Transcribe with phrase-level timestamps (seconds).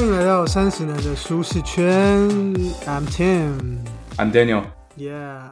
[0.00, 2.26] 欢迎来到三十年的舒适圈。
[2.86, 3.80] I'm Tim。
[4.16, 4.64] I'm Daniel。
[4.96, 5.50] Yeah。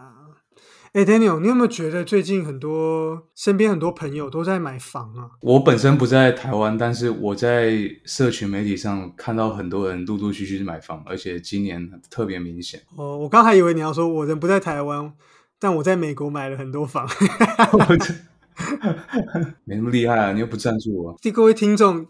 [0.95, 5.29] 哎，Daniel，你有没有觉得最近很多身边很多朋友都在买房啊？
[5.43, 7.75] 我本身不在台湾，但是我在
[8.07, 12.81] 社群媒体上看到很多人陆陆续续买房，而且今年特别明显。
[12.97, 15.13] 哦，我刚还以为你要说我人不在台湾，
[15.61, 17.07] 但我在美国买了很多房。
[19.65, 21.17] 没那么厉害啊，你又不赞助我。
[21.33, 22.07] 各位听众，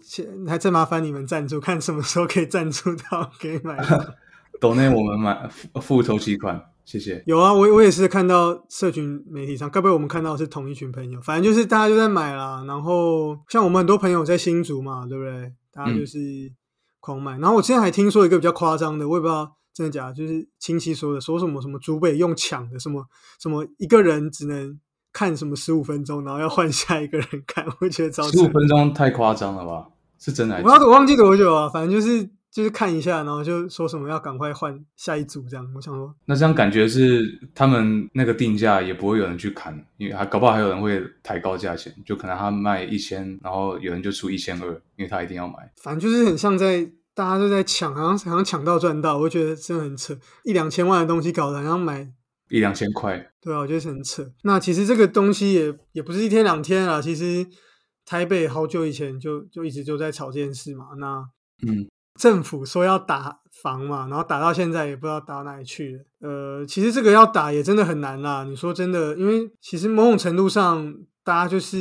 [0.47, 4.05] 还真麻烦你们赞助，看什么时候可以赞助到可以买房。
[4.61, 7.23] 抖内我们买付付头期款，谢谢。
[7.27, 11.21] 有啊，我我也是看到社群媒体上，该不会我们看到是同一群朋友？
[11.21, 12.65] 反正就是大家就在买啦。
[12.67, 15.53] 然后像我们很多朋友在新竹嘛，对不对？
[15.71, 16.19] 大家就是
[16.99, 17.39] 狂买。
[17.39, 23.07] 然后我之前还听说一个比较夸张的，我也不知道真的假的，就是亲戚说的，说什么什么竹北用抢的，什么
[23.41, 24.77] 什么一个人只能
[25.13, 29.89] 看什么十五分钟，然后要换下一个人看， 我觉得超十五分钟太夸张了吧？
[30.19, 35.65] 是真的还是我要我忘记多久啊，反正就是就是看一下，然后就说什么要赶快换下一组这样。
[35.77, 45.55] 我想说，那这样感觉是他们那个定价也不会有人去砍，因为还搞不好还有人会抬高价钱，就可能他卖一千，然后有人就出一千二，因为他一定要买。
[45.83, 52.09] 反正就是很像在大家都在抢，好像好像抢到赚到，我就觉得真的很扯，一两千万的东西搞得好像买。
[52.51, 54.31] 一两千块，对啊，我觉得很扯。
[54.43, 57.47] 那其实这个东西也也不是一天两天啊，其实
[58.05, 60.87] 台北好久以前就就一直就在吵这件事嘛。
[60.99, 61.25] 那
[61.67, 61.89] 嗯，
[62.19, 66.29] 政府说要打房嘛，然后打到现在也不知道打到哪里去了。
[66.29, 68.45] 呃，其实这个要打也真的很难啦。
[68.45, 70.95] 你说真的，因为其实某种程度上，
[71.29, 71.77] 大家就是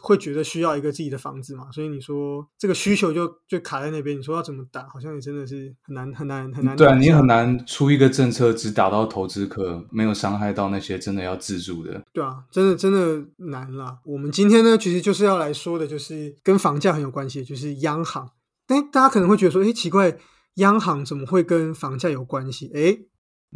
[0.00, 4.16] 会觉得需要一个自己的房子嘛，所以你说这个需求就就卡在那边。
[4.16, 6.76] 你说要怎么打，好像也真的是很难很难很难。
[6.76, 12.00] 对啊，你很难出一个政策只打到投资客，没有伤害到那些真的要自住的。
[12.12, 13.98] 对啊，真的真的难啦。
[14.04, 18.30] 我们今天呢，其实就是要来说的，就是跟房价很有关系，就是央行。
[18.68, 20.16] 但大家可能会觉得说，哎，奇怪，
[20.58, 22.70] 央行怎么会跟房价有关系？
[22.72, 22.96] 哎，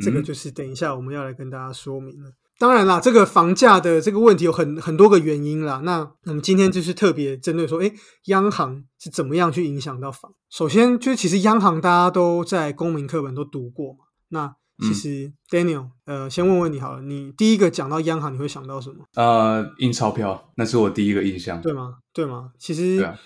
[0.03, 2.33] 这个就是等一下我们要来跟大家说明了。
[2.61, 5.81] 当然啦，这个房价的这个问题有很很多个原因啦。
[5.83, 7.91] 那我们今天就是特别针对说，哎，
[8.27, 10.31] 央行是怎么样去影响到房？
[10.51, 14.01] 首先，就是其实央行大家都在公民课本都读过嘛。
[14.29, 14.55] 那
[14.87, 19.07] 其实 Daniel，呃，先问问你好了，你第一个讲到央行，你会想到什么？
[19.15, 21.95] 呃，印钞票，那是我第一个印象，对吗？
[22.13, 22.51] 对吗？
[22.59, 23.03] 其实。
[23.03, 23.19] 啊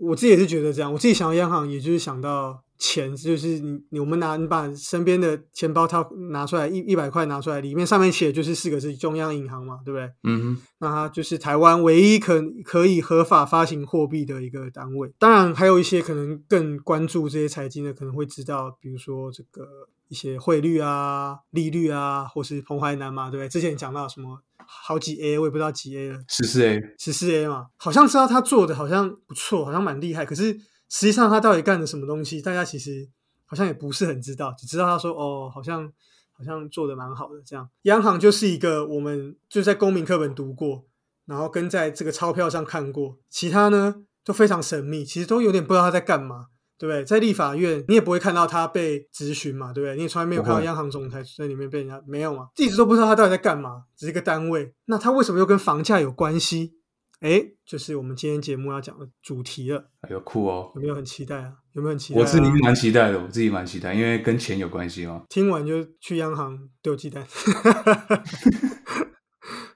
[0.00, 10.10] 我自己也是觉得这样，我自己想到央行，也就是想到钱，就是你你我们拿你把身边的钱包掏拿出来一一百块拿出来，里面上面写就是四个字中央银行嘛，对不对？
[10.24, 15.12] 嗯哼，那它就是台湾唯一可可以合法发行货币的一个单位。
[15.18, 19.68] 当然，还有一些可能更关注这些财经的，可能会知道，比如说这个
[20.08, 23.48] 一些汇率啊、利率啊，或是彭淮南嘛，对不对？
[23.50, 24.40] 之前讲到什么？
[24.66, 30.24] 好几 A，我也不知道几 A 了，十四 A，十四 A 嘛，好像知道他做的好像不错，好像蛮厉害。
[30.24, 30.56] 可是
[30.90, 33.08] 实际上他到底干了什么东西，大家其实
[33.46, 35.90] 好像也不是很知道，只知道他说哦，好像
[36.32, 37.66] 好像做的蛮好的这样。
[37.82, 40.84] 央行就是一个我们就在公民课本读过，
[41.24, 46.48] 然后跟在这个钞票上看过，其他呢都非常神秘，其实都有点不知道他在干嘛。
[46.80, 47.04] 对不对？
[47.04, 49.96] 在立法院，你也不会看到他被质询嘛，对不对？
[49.96, 54.72] 你也从来没有看到央行总裁在里面被人家没有嘛，一直都不知道他到底在干嘛，只是一个单位。
[54.86, 56.72] 那他为什么又跟房价有关系？
[57.20, 59.90] 哎，就是我们今天节目要讲的主题了。
[60.00, 60.72] 哎呦，酷哦！
[60.74, 61.52] 有没有很期待啊？
[61.74, 62.22] 有没有很期待、啊？
[62.22, 65.22] 我自己蛮期待的，我自己蛮期待，因为跟钱有关系嘛。
[65.28, 67.26] 听完就去央行丢鸡蛋。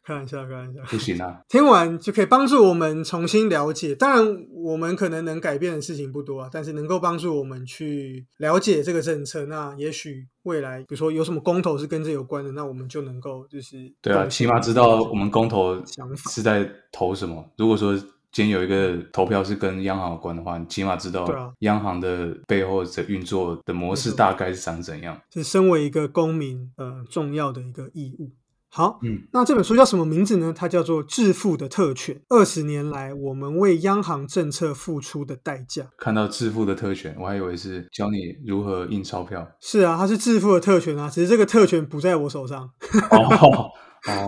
[0.05, 1.41] 开玩笑，开玩笑，不行啊！
[1.49, 3.95] 听完就可以帮助我们重新了解。
[3.95, 9.47] 当然，我们可能能改变的事情不多啊，但是能够帮助我们去了解这个政策。
[9.47, 17.43] 那也许未来，比如说有什么公投是跟这有关的，那我们就能够就是对啊，起码知道我们公投想法是在投什么。
[17.57, 17.97] 如果说
[18.31, 25.19] 今天有一个投票是跟央行有关的话，你起码知道央行的背后的运作的模式大概是长怎样。
[25.33, 28.33] 是身为一个公民，呃，重要的一个义务。
[28.77, 30.53] 好，嗯，那这本书叫什么名字呢？
[30.53, 35.83] 它叫做《致富的特权：二十年来我们为央行政策付出的代价》。
[35.97, 39.49] 看到致富的特权，我还以为是教你如何印钞票。
[39.61, 42.69] 是啊，它是致富的特权啊，只是这个特权不在我手上。
[43.13, 43.71] 哦，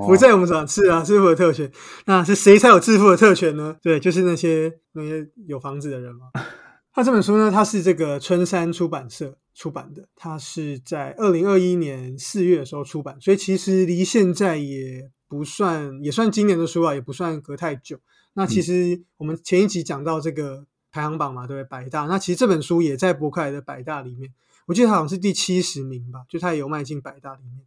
[0.06, 0.68] 不在我们手上。
[0.68, 1.68] 是啊，致富的特权，
[2.04, 3.74] 那是谁才有致富的特权呢？
[3.82, 6.26] 对，就是那些那些有房子的人嘛。
[6.94, 17.98] 那这本书呢，它是这个春山出版社出版的，它是在二零二一年四月的时候出版，所以其实离现在也不算，也算今年的书啊，也不算隔太久。
[18.34, 21.64] 那其实我们前一集讲到这个排行榜嘛，对不对？
[21.68, 24.30] 百大，那其实这本书也在博客来的百大里面，
[24.66, 27.64] 我记得它好像是第七十名吧，就它也有迈进百大里面。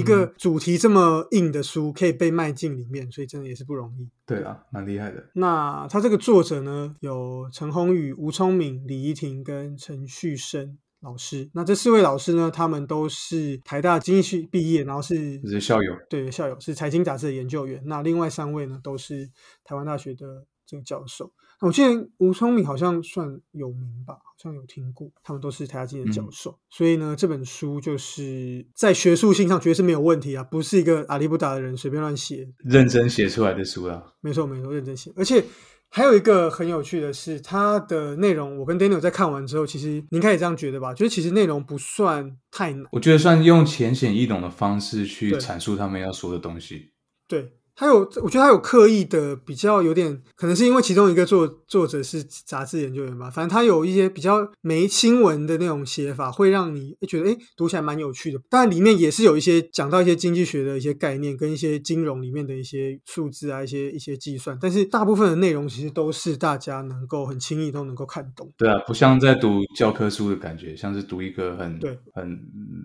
[0.00, 4.08] 一个主题这么硬的书可以被卖进里面，所以真的也是不容易。
[4.24, 5.24] 对啊，蛮厉害的。
[5.34, 11.48] 那他这个作者呢，有陈宏宇、吴聪敏、李怡婷跟陈旭生老师。
[11.54, 17.80] 那这四位老师呢，他们都是台大经济系毕业，然后是是校友，对校友是财经杂志的研究员。
[17.86, 19.30] 那另外三位呢，都是
[19.64, 21.32] 台湾大学的这个教授。
[21.60, 26.58] 我记得吴聪明好像算有名吧，好像有听过，他们都是台大经济的教授。
[26.68, 34.02] 所以呢，这本书就是在学术性上绝对是没有问题啊，不是一个阿里不达的人随便乱写，认真写出来的书啊。
[34.20, 35.10] 没错没错，认真写。
[35.16, 35.42] 而且
[35.90, 46.92] 还有一个很有趣的是，它的内容，我跟 Daniel 在看完之后，其实您可以这样觉得吧，就是其实内容不算太难，我觉得算用浅显易懂的方式去阐述他们要说的东西。
[47.26, 47.52] 对。
[47.76, 53.28] 他有，我觉得他有刻意的比较有点，可能是因为其中一个作作者是杂志研究员吧。
[53.28, 58.40] 反正他有一些比较没新闻的那种写法，会让你觉得哎，读起来蛮有趣的。
[58.48, 64.58] 当然里面也是有一些讲到一些经济学的一些概念，跟一些金融里面的一些数字啊，一些一些计算。
[64.58, 68.50] 但是大部分的内容其实都是大家能够很轻易都能够看懂。
[68.56, 72.40] 对啊，不像在读教科书的感觉，像是读一个很对很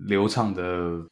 [0.05, 0.63] 流畅的，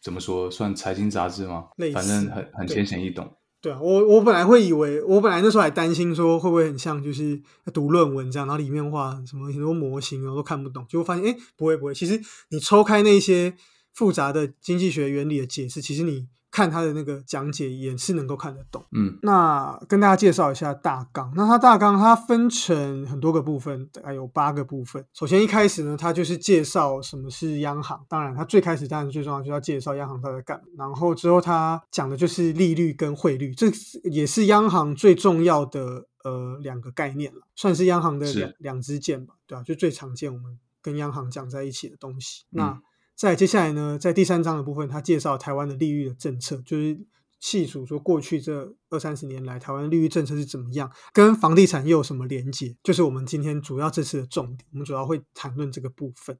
[0.02, 1.64] 怎么说算财经杂志吗？
[1.94, 3.26] 反正很很浅显易懂。
[3.61, 7.41] 对啊，我我本来会以为，我本来那时候还担心说会不会很像就是
[7.73, 13.53] 读论文这样，然后里面画什么很多模型我都看不懂，结果发现哎不会不会，其实你抽开那些
[13.94, 16.27] 复杂的经济学原理的解释，其实你。
[16.51, 18.84] 看他的那个讲解也是能够看得懂。
[18.92, 21.31] 嗯，那跟大家介绍一下大纲。
[21.36, 25.06] 那它大纲它分成很多个部分，大概有八个部分。
[25.13, 28.04] 首先一开始呢，它就是介绍什么是央行。
[28.10, 30.60] 当然，它最开始当然最重要就是要介绍央行它在干。
[30.78, 33.68] 然后之后它讲的就是利率跟汇率，这
[34.10, 39.63] 也是央行最重要的呃两个概念了，算是央行的两两支箭吧，对吧？
[39.63, 42.45] 就最常见我们跟央行讲在一起的东西。
[42.50, 42.81] 那
[43.19, 46.98] 在接下来呢，在第三章的部分，他介绍台湾的利率的政策，就是
[47.42, 56.38] 细数说过去这二三十年来台湾利率政策是怎么样，跟房地产又有什么连接，就是我们今天主要这次的重点，我们主要会谈论这个部分。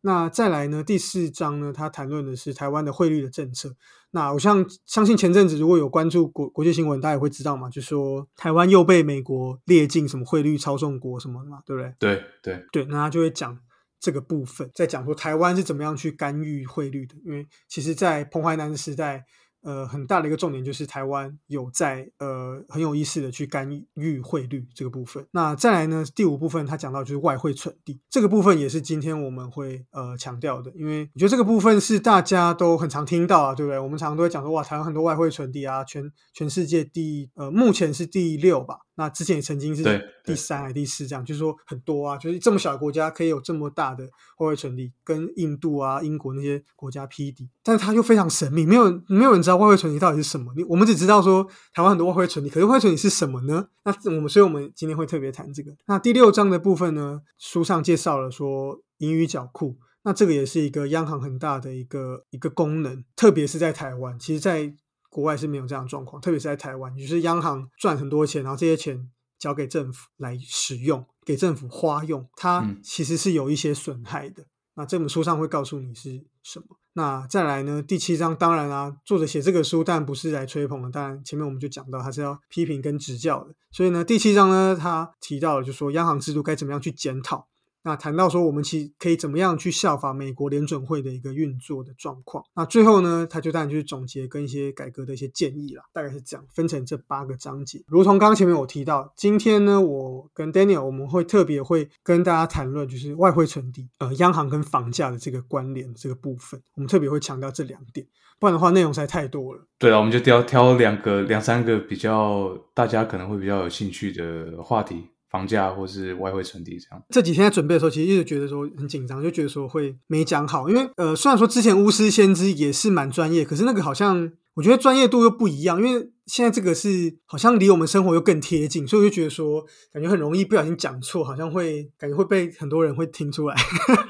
[0.00, 3.76] 那再来呢，第四章呢，他谈论的是台湾的汇率的政策。
[4.12, 11.94] 那我像相信前阵子如果有关注国国际新闻，大家也会知道嘛，就说台湾又被美国列进什么汇率操纵国什么的嘛，对不对？
[11.98, 13.58] 对对对，那他就会讲。
[14.04, 19.24] 这个部分在讲说台湾是怎么样去干预汇率的，因为其实，在彭淮南的时代。
[19.66, 25.26] 呃，很大的一个重点就是台湾有在呃很有意思的去干预汇率这个部分。
[25.30, 33.78] 那再来呢，第五部分他讲到就是外汇存底这个部分，也是今天我们会呃强调的，因为我觉得这个部分是大家都很常听到啊，对不对？
[33.78, 38.80] 我们常常都会讲说，哇，台湾很多外汇存底啊，全全世界第呃目前是第六吧。
[38.96, 39.82] 那之前也曾经是
[40.24, 44.04] 第三还第四，这样就是说很多啊，就是这么小的国家可以有这么大的
[44.38, 50.52] 外汇存底，跟印度啊、英国那些国家匹敌，但是它又非常神秘，没有没有人知道外汇存底到底是什么。
[50.56, 53.66] 你我们只知道说台湾很多外汇存底，可是外汇存底是什么呢？
[53.84, 55.72] 那我们所以我们今天会特别谈这个。
[55.86, 64.74] 那第六章的部分呢，书上介绍了说盈余缴库，那这个也是一个央行很大的一个一个功能，特别是在台湾，其实在。
[65.14, 69.08] 国外是没有这样状况，特别是在台湾，就是央行赚很多钱，然后这些钱
[69.38, 74.44] 交给政府来使用，给政府花用，它其实是有一些损害的。
[74.74, 76.66] 那这本书上会告诉你是什么。
[76.94, 77.80] 那再来呢？
[77.80, 83.54] 第七章当然啊，作者写这个书，但不是来吹捧的，当然前面我们就讲到，他是要批评跟指教的。
[83.70, 87.46] 所以呢，第七章呢，他提到了，就说央行制度该怎么样去检讨。
[87.84, 92.42] 那谈到说，我们其可以怎么样去效法美国联准会的一个运作的状况？
[92.56, 97.84] 那最后呢，他就当然就是总结跟一些改革的一些建议啦，大概是这样，分成这八个章节。
[97.86, 108.06] 如同刚刚前面我提到，今天呢，我跟 Daniel 我们会特别会跟大家谈论，就是外汇存底，呃，央行跟房价的这个关联这个部分，我们特别会强调这两点，
[108.40, 109.60] 不然的话内容实在太多了。
[109.78, 115.08] 对啊，我们就挑挑两个、两三个比较大家可能会比较有兴趣的话题。
[115.34, 133.56] 房价或是外汇存底这样，这几天在准备的时候，其实一直觉得说很紧张，就觉得说会没讲好，因为呃，虽然说之前巫师先知也是蛮专业，可是那个好像我觉得专业度又不一样，因为现在这个是好像离我们生活又更贴近，所以我就觉得说感觉很容易不小心讲错，好像会感觉会被很多人会听出来。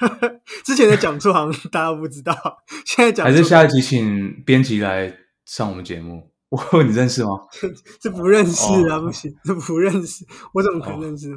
[0.63, 2.35] 之前的讲错好像大家不知道，
[2.85, 5.17] 现在讲还是下一集请编辑来
[5.47, 6.34] 上我们节目。
[6.73, 7.31] 我 你认识吗？
[8.01, 11.37] 这不认识啊，不行， 这不认识，我怎么可能认识呢？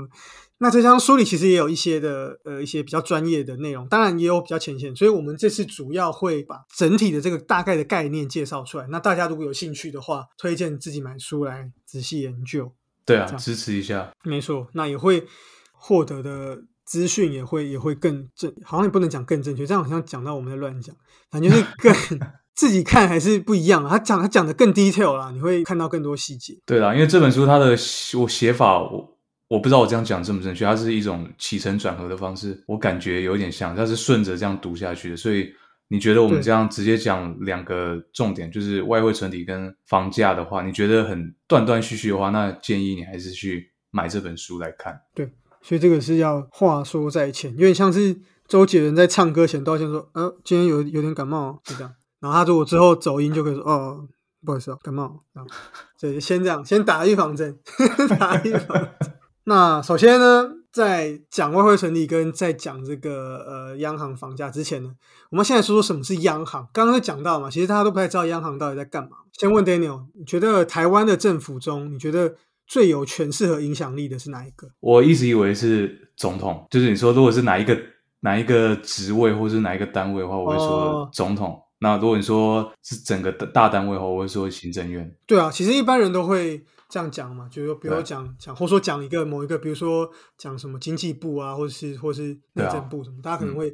[0.60, 4.96] 那这张书里其实也有一些的，呃，一些比较专业的内容，当然也有比较浅显。
[4.96, 8.88] 所以我们这次主要会把整体的这个大概的概念介绍出来。
[8.90, 12.74] 那大家如果有兴趣的话，推荐自己买书来仔细研究。
[13.06, 14.12] 对啊，支持一下。
[14.24, 15.28] 没错，那也会
[15.74, 20.96] 获得的资讯也会也会更正，好像也不能讲更正确，这样好像讲到我们在乱讲，
[21.30, 22.20] 反正就是更。
[22.58, 23.92] 自己看还是不一样啊。
[23.92, 26.58] 他讲他讲的更 detail 啦，你会看到更多细节。
[26.66, 27.78] 对啦，因为这本书它的
[28.20, 35.16] 我写法，我我不知道我这样讲正不正确，它是一种起承转合的方式，我感觉有点像，它是顺着这样读下去的。
[35.16, 35.54] 所以
[35.88, 45.00] 你觉得我们这样直接讲两个重点，就是外汇存底跟房价的话，你觉得很断断续续的话，那建议你还是去买这本书来看。
[45.14, 45.30] 对，
[45.62, 51.94] 所以这个是要话说在前，有点像是周杰伦在唱歌前道歉说：“呃，今天有有点感冒哦，就这样。”
[52.28, 54.06] 然后他如果之后走音就可以说：“哦，
[54.46, 55.48] 不好意思啊，感冒。”这样，
[55.98, 57.58] 所以先这样，先打预防针，
[58.20, 59.14] 打预防针。
[59.46, 64.92] 那首先呢，在讲外汇存底跟在讲这个呃央行房价之前呢，
[65.32, 66.68] 我们现在说说什么是央行。
[66.74, 69.12] 刚刚有讲到嘛，其实大家都不太知道央行到底在干嘛。
[69.32, 72.36] 先问 Daniel，你觉得台湾的政府中，你觉得
[72.68, 74.68] 最有权势和影响力的是哪一个？
[74.82, 77.80] 我一直以为是总统，就是你说如果是哪一个
[78.20, 81.58] 哪一个职位或是哪一个单位的话，我会说哦总统。
[81.80, 85.16] 那如果你说是整个大单位的话，我会说行政院。
[85.26, 93.74] 对啊，其实一般人都会这样讲嘛，就是说，比如讲讲，或说讲一个某一个，比如说讲什么经济部啊，或者是或是内政部什么，大家可能嗯会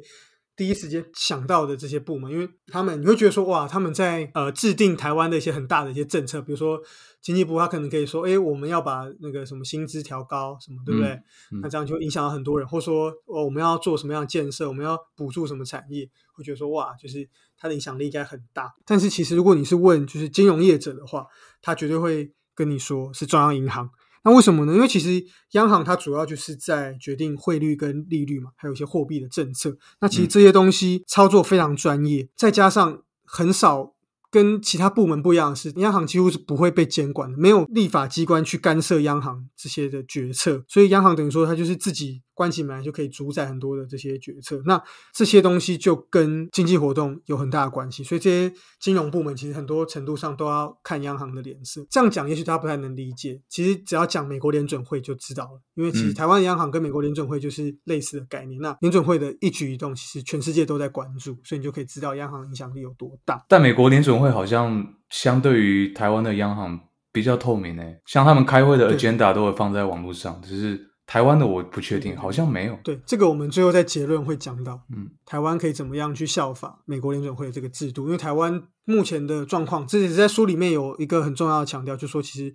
[0.56, 6.78] 第一时间想到的这些部门，因为他们你会觉得说，哇，他们在呃制定台湾的一些很大的一些政策，比如说
[7.20, 11.10] 经济部，他可能可以说，哎，我们要把那个什么薪资调高，什么，对不对？
[11.50, 17.28] 嗯那这样就影响到很多人，或者说，哦，我们要做什么样的建设，我们要补助什么产业，会觉得说，哇，就是
[17.64, 18.74] 它的影响力应该很大。
[18.84, 21.26] 但是其实如果你是问就是金融业者的话，
[21.62, 23.88] 他绝对会跟你说是中央银行。
[24.22, 24.74] 那为什么呢？
[24.74, 29.74] 因为其实央行它主要就是在决定汇率跟利率嘛，还有一些货币的政策。
[30.00, 33.94] 那其实嗯这些东西操作非常专业，再加上很少
[34.30, 44.60] 跟其他部门不一样的是，央行几乎是不会被监管的，没有立法机关去干涉央行这些的决策，所以央行等于说它就是自己关起门来就可以主宰很多的这些决策。
[44.66, 44.82] 那
[45.14, 51.86] 这些东西就跟经济活动有很大的关系，所以这些金融部门其实很多程度上都要看央行的脸色。
[51.90, 58.60] 这样讲也许大家不太能理解，其实只要讲美国联准会就知道了，因为其实嗯台湾的央行跟美国联准会就是类似的概念。
[58.60, 63.44] 那联准会的一举一动，其实全世界都在关注，所以你就可以知道央行影响力有多大。
[63.48, 66.80] 但美国联准会好像相对于台湾的央行
[67.12, 72.78] 比较透明诶，像他们开会的 agenda 都会放在网络上，只是台湾的我不确定，好像没有。
[72.82, 78.06] 对，这个我们最后在结论会讲到，嗯，台湾可以怎么样去效法美国联准会的这个制度？
[78.06, 82.54] 因为台湾目前的状况，这也是在书里面有一个很重要的强调，就说其实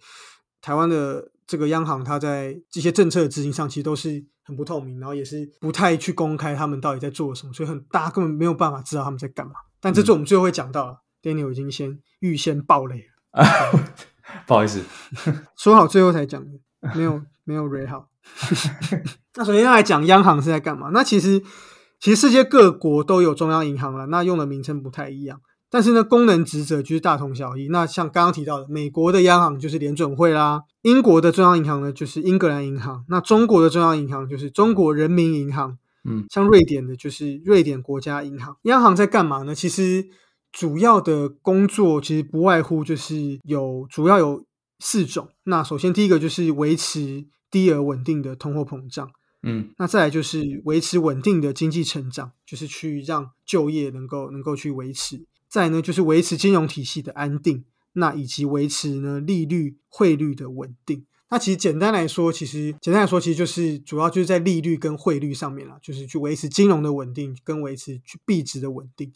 [0.62, 9.54] 台湾的这个央行，它在这些政策的执行上，其实都是很不透明，然后也是不太去公开他们到底在做什么，所以很大家根本没有办法知道他们在干嘛。
[9.80, 13.44] 但这是我们最后会讲到了、d a n i e l 已经先预先爆雷了，
[14.48, 14.84] 不好意思，
[15.56, 16.60] 说好最后才讲的，
[16.96, 18.10] 没有没有 re 好。
[19.36, 20.90] 那首先要来讲央行是在干嘛？
[20.94, 21.42] 那其实
[22.00, 27.68] 其实世界各国都有中央银行了，那用的名称不太一样，但是呢，功能职责就是大同小异。
[27.70, 35.78] 那像刚刚提到的，美国的央行就是联准会啦，英国的中央银行呢就是英格兰银行，那中国的中央银行就是中国人民银行，
[36.10, 38.56] 嗯像瑞典的就是瑞典国家银行。
[38.64, 39.54] 央行在干嘛呢？
[39.54, 40.06] 其实
[40.52, 44.44] 主要的工作其实不外乎就是有主要有
[44.80, 45.30] 四种。
[45.44, 49.10] 那首先第一个就是维持低而稳定的通货膨胀，
[49.44, 55.26] 嗯那再来就是维持稳定的经济成长，就是去让就业能够能够去维持。
[55.48, 61.06] 再来呢就是维持金融体系的安定，那以及维持呢利率汇率的稳定。
[61.32, 69.14] 那其实简单来说，其实简单来说，其实就是主要就是在利率跟汇率上面啦，就是去维持金融的稳定，跟维持去币值的稳定。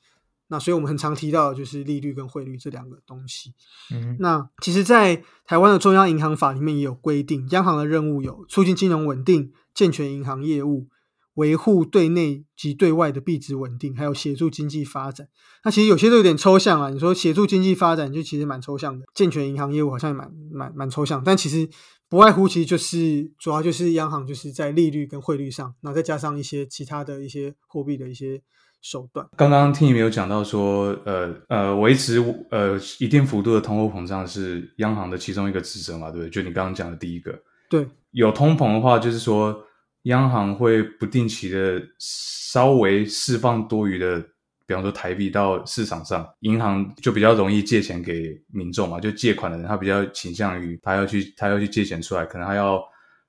[0.48, 3.54] 那所以我们很常提到的就是利率跟汇率这两个东西。
[3.92, 10.88] 嗯那其实，在台湾的中央银行法里面也有规定，央行的任务有促进金融稳定、健全银行业务、
[11.36, 15.28] 维护对内及对外的币值稳定，还有协助经济发展。
[15.64, 16.90] 那其实有些都有点抽象啊。
[16.90, 21.68] 你说协助经济发展，就其实蛮抽象的；健全银行业务好像也蛮蛮蛮抽象，但其实
[22.08, 28.42] 不外乎其实就是主要就是央行就是在利率跟汇率上，然后再加上一些其他的一些货币的一些
[28.84, 29.26] 手段。
[29.36, 32.20] 刚刚听你没有讲到说，呃呃，维持
[32.52, 36.30] 呃一定幅度的通货膨胀是央行的其中一个职责嘛，对不对？
[36.30, 37.34] 就你刚刚讲的第一个，
[37.70, 39.58] 对，有通膨的话，就是说
[40.04, 44.20] 央行会不定期的稍微释放多余的，
[44.68, 52.84] 比方说台币到市场上，银行就比较容易借钱给民众嘛，就借款的人他比较倾向于他要去他要去借钱出来，可能他要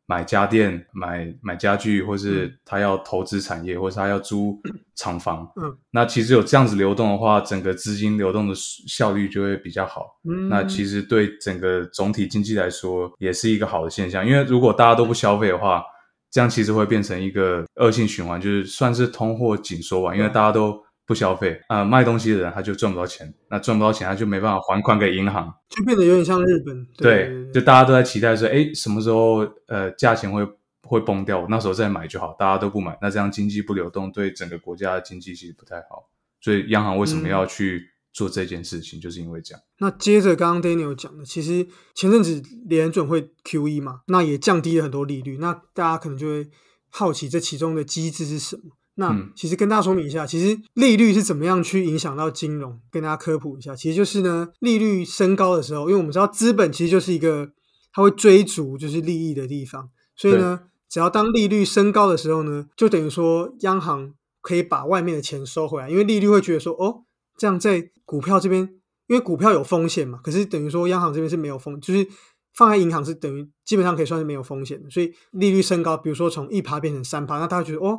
[0.06, 4.61] 买家电、买买家具，或是他要投资产业，或是他要租
[4.94, 5.50] 厂房。
[5.56, 10.20] 嗯，那其实有这样子流动的话，整个资金流动的效率就会比较好。
[10.28, 14.26] 嗯，那其实对整个总体经济来说，也是一个好的现象。
[14.26, 15.82] 因为如果大家都不消费的话，
[16.30, 20.14] 这样其实会变成一个恶性循环，就是算是通货紧缩吧。
[20.14, 26.87] 因为大家都不消费啊、卖东西的人他就赚不到钱，那赚不到钱他就没办法还款给银行，就变得有点像日本。
[26.96, 30.46] 对对，就大家都在期待说，哎，什么时候呃价钱会
[30.82, 36.08] 会崩掉，我那时候再买就好，大家都不买，那这样经济不流动，对整个国家的经济其实不太好，
[36.40, 39.62] 所以央行为什么要去做这件事情，就是因为这样。
[39.80, 46.49] 那接着刚刚 Daniel 讲的，其实前阵子联准会 QE 嘛，那也降低了很多利率，那大家可能就会
[46.88, 48.62] 好奇这其中的机制是什么。
[48.96, 49.32] 那嗯。
[49.34, 53.74] 其实跟大家说明一下，其实利率是怎么样去影响到金融，跟大家科普一下。
[53.74, 57.50] 其实就是呢，利率升高的时候，因为我们知道资本其实就是一个
[57.92, 67.02] 它会追逐就是利益的地方，所以呢，只要当利率升高的时候呢，就等于说央行可以把外面的钱收回来，因为利率会觉得说，哦，
[67.36, 68.62] 这样在股票这边，
[69.06, 72.06] 因为股票有风险嘛，可是等于说央行这边是没有风，就是
[72.54, 77.98] 放在银行是等于基本上可以算是没有风险的，所以利率升高，比如说从一趴变成三趴，那大家觉得哦，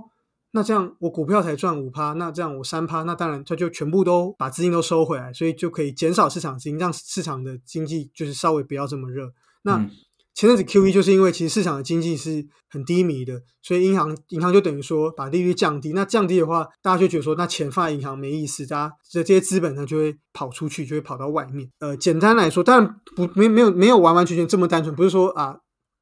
[0.55, 9.31] 那这样我股票才赚五趴，那这样我三趴，那当然它就全部都把资金都收回来，所以就可以减少市场资金，让市场的经济就是稍微不要这么热。
[9.61, 9.91] 那、嗯
[10.37, 15.93] 前阵子 Q E 就是因为其实市场的经济是很低迷的，所以银行银行就等于说把利率降低。
[15.93, 21.71] 那降低的话，大家就觉得说，那钱放在银行没意思，大家这这些资本呢就会跑出去，就会跑到外面。
[21.79, 25.59] 呃，简单来说，当然不没没有没有完完全全这么单纯，不是说啊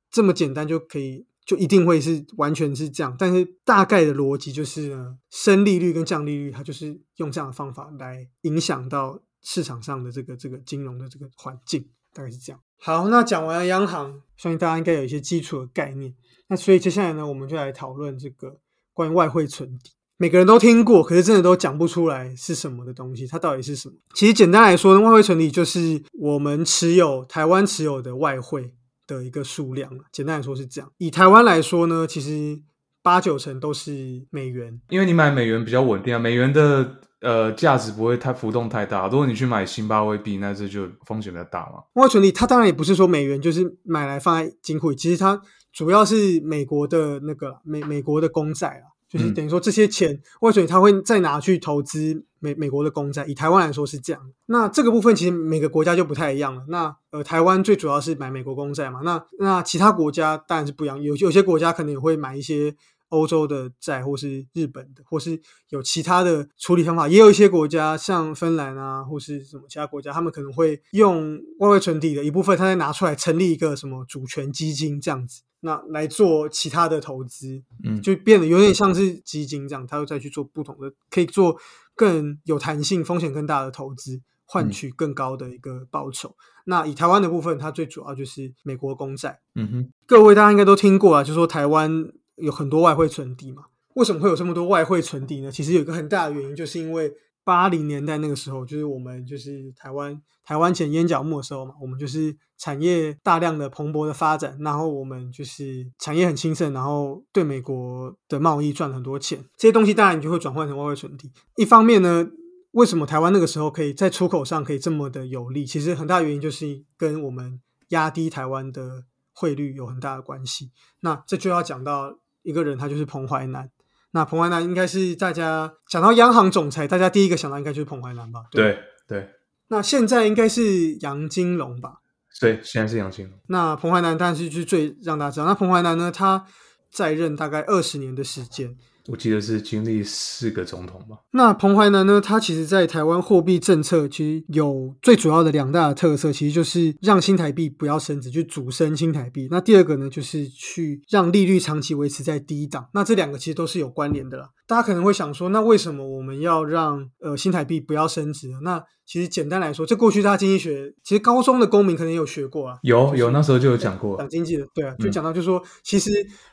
[0.10, 3.16] 这么简单就可以就一定会是完全是这样。
[3.18, 12.60] 但是大概的逻辑就是呢，升利率跟降利率，它就是用这样的方法来影响到市场上的这个这个金融的这个环境，大概是这样。
[12.80, 16.14] 好，那讲完了央行，相信大家应该有一些基础的概念。
[16.48, 18.60] 那所以接下来呢，我们就来讨论这个
[18.94, 19.92] 关于外汇存底。
[20.18, 23.96] 每个人都听过，可是真的都讲不出来是什么的东西，它到底是什么？
[24.14, 28.74] 其实简单来说呢，外汇存底就是我们持有台湾持有的外汇
[29.08, 29.92] 的一个数量。
[30.12, 30.92] 简单来说是这样。
[30.98, 32.62] 以台湾来说呢，其实
[33.02, 39.08] 八九成都是美元，因为你买美元比较稳定啊，美元的呃价值不会太浮动太大。
[39.08, 41.84] 如果你去买新巴威币，那这就风险比较大嘛。
[41.94, 45.42] 外汇存里它当然也不是说美元就是买来放在金库里，其实它
[45.74, 53.24] 主要是美国的那个美美国的公债啊，就是嗯等于说这些钱外汇存底它会再拿去投资美美国的公债。
[53.28, 56.64] 以台湾来说是这样，那这个部分其实每个国家就不太一样了。
[56.68, 62.76] 那呃，台湾最主要是买美国公债嘛，那那其他国家当然是不一样，有有些国家可能也会买一些。
[63.10, 81.58] 欧洲的债，或是日本的，或是有其他的处理方法，也有一些国家，像芬兰啊，或是什么其他国家，他们可能会用外汇存底的一部分，他再拿出来成立一个什么主权基金这样子，那来做其他的投资，嗯，就变得有点像是基金这样，他又再去做不同的，可以做
[81.96, 86.36] 更有弹性、风险更大的投资，换取更高的一个报酬。
[86.66, 89.40] 那以台湾的部分，它最主要就是美国公债。
[89.56, 93.64] 嗯哼，各位大家应该都听过啊，就说台湾有很多外汇存底嘛。
[93.96, 95.52] 为什么会有这么多外汇存底呢？
[95.52, 97.14] 其实有一个很大的原因，就是因为
[97.44, 111.32] 八零年代那个时候，就是我们就是台湾台湾前烟角木的时候嘛，我们就是产业大量的蓬勃的发展，然后我们就是产业很兴盛，然后对美国的贸易赚了很多钱，这些东西当然你就会转换成外汇存底。
[111.58, 112.30] 一方面呢，
[112.72, 115.66] 为什么台湾那个时候可以在出口上可以这么的有利？
[115.66, 119.04] 其实很大原因就是跟我们压低台湾的
[119.34, 120.72] 汇率有很大的关系。
[121.02, 123.70] 那这就要讲到一个人，他就是彭淮南。
[124.16, 128.46] 那彭淮南应该是大家讲到央行总裁，大家第一个想到应该就是彭淮南吧？
[128.52, 129.28] 对对，
[129.68, 131.96] 那现在应该是杨金龙吧？
[132.40, 133.38] 对，现在是杨金龙。
[133.48, 135.46] 那彭淮南当然是就是最让大家知道。
[135.46, 136.46] 那彭淮南呢，他
[136.92, 138.78] 在任大概二十年的时间。
[139.08, 141.18] 我记得是经历四个总统吧。
[141.32, 142.22] 那彭淮南呢？
[142.22, 149.48] 他其实，在台湾货币政策其实有最主要的两大的特色，其实就是让新台币不要升值，去主升新台币。
[149.52, 152.88] 那第二个呢，就是去让利率长期维持在低档。
[152.94, 154.50] 那这两个其实都是有关联的啦。
[154.66, 158.60] 大家可能会想说，那为什么我们要让呃新台币不要升值呢？
[158.64, 162.78] 那其实简单来说，这过去大家经济学其实高中的公民可能有学过啊。
[162.84, 164.30] 有有，那时候就有讲过讲。
[164.30, 166.10] 经济的，对啊，就嗯讲到就是说，其实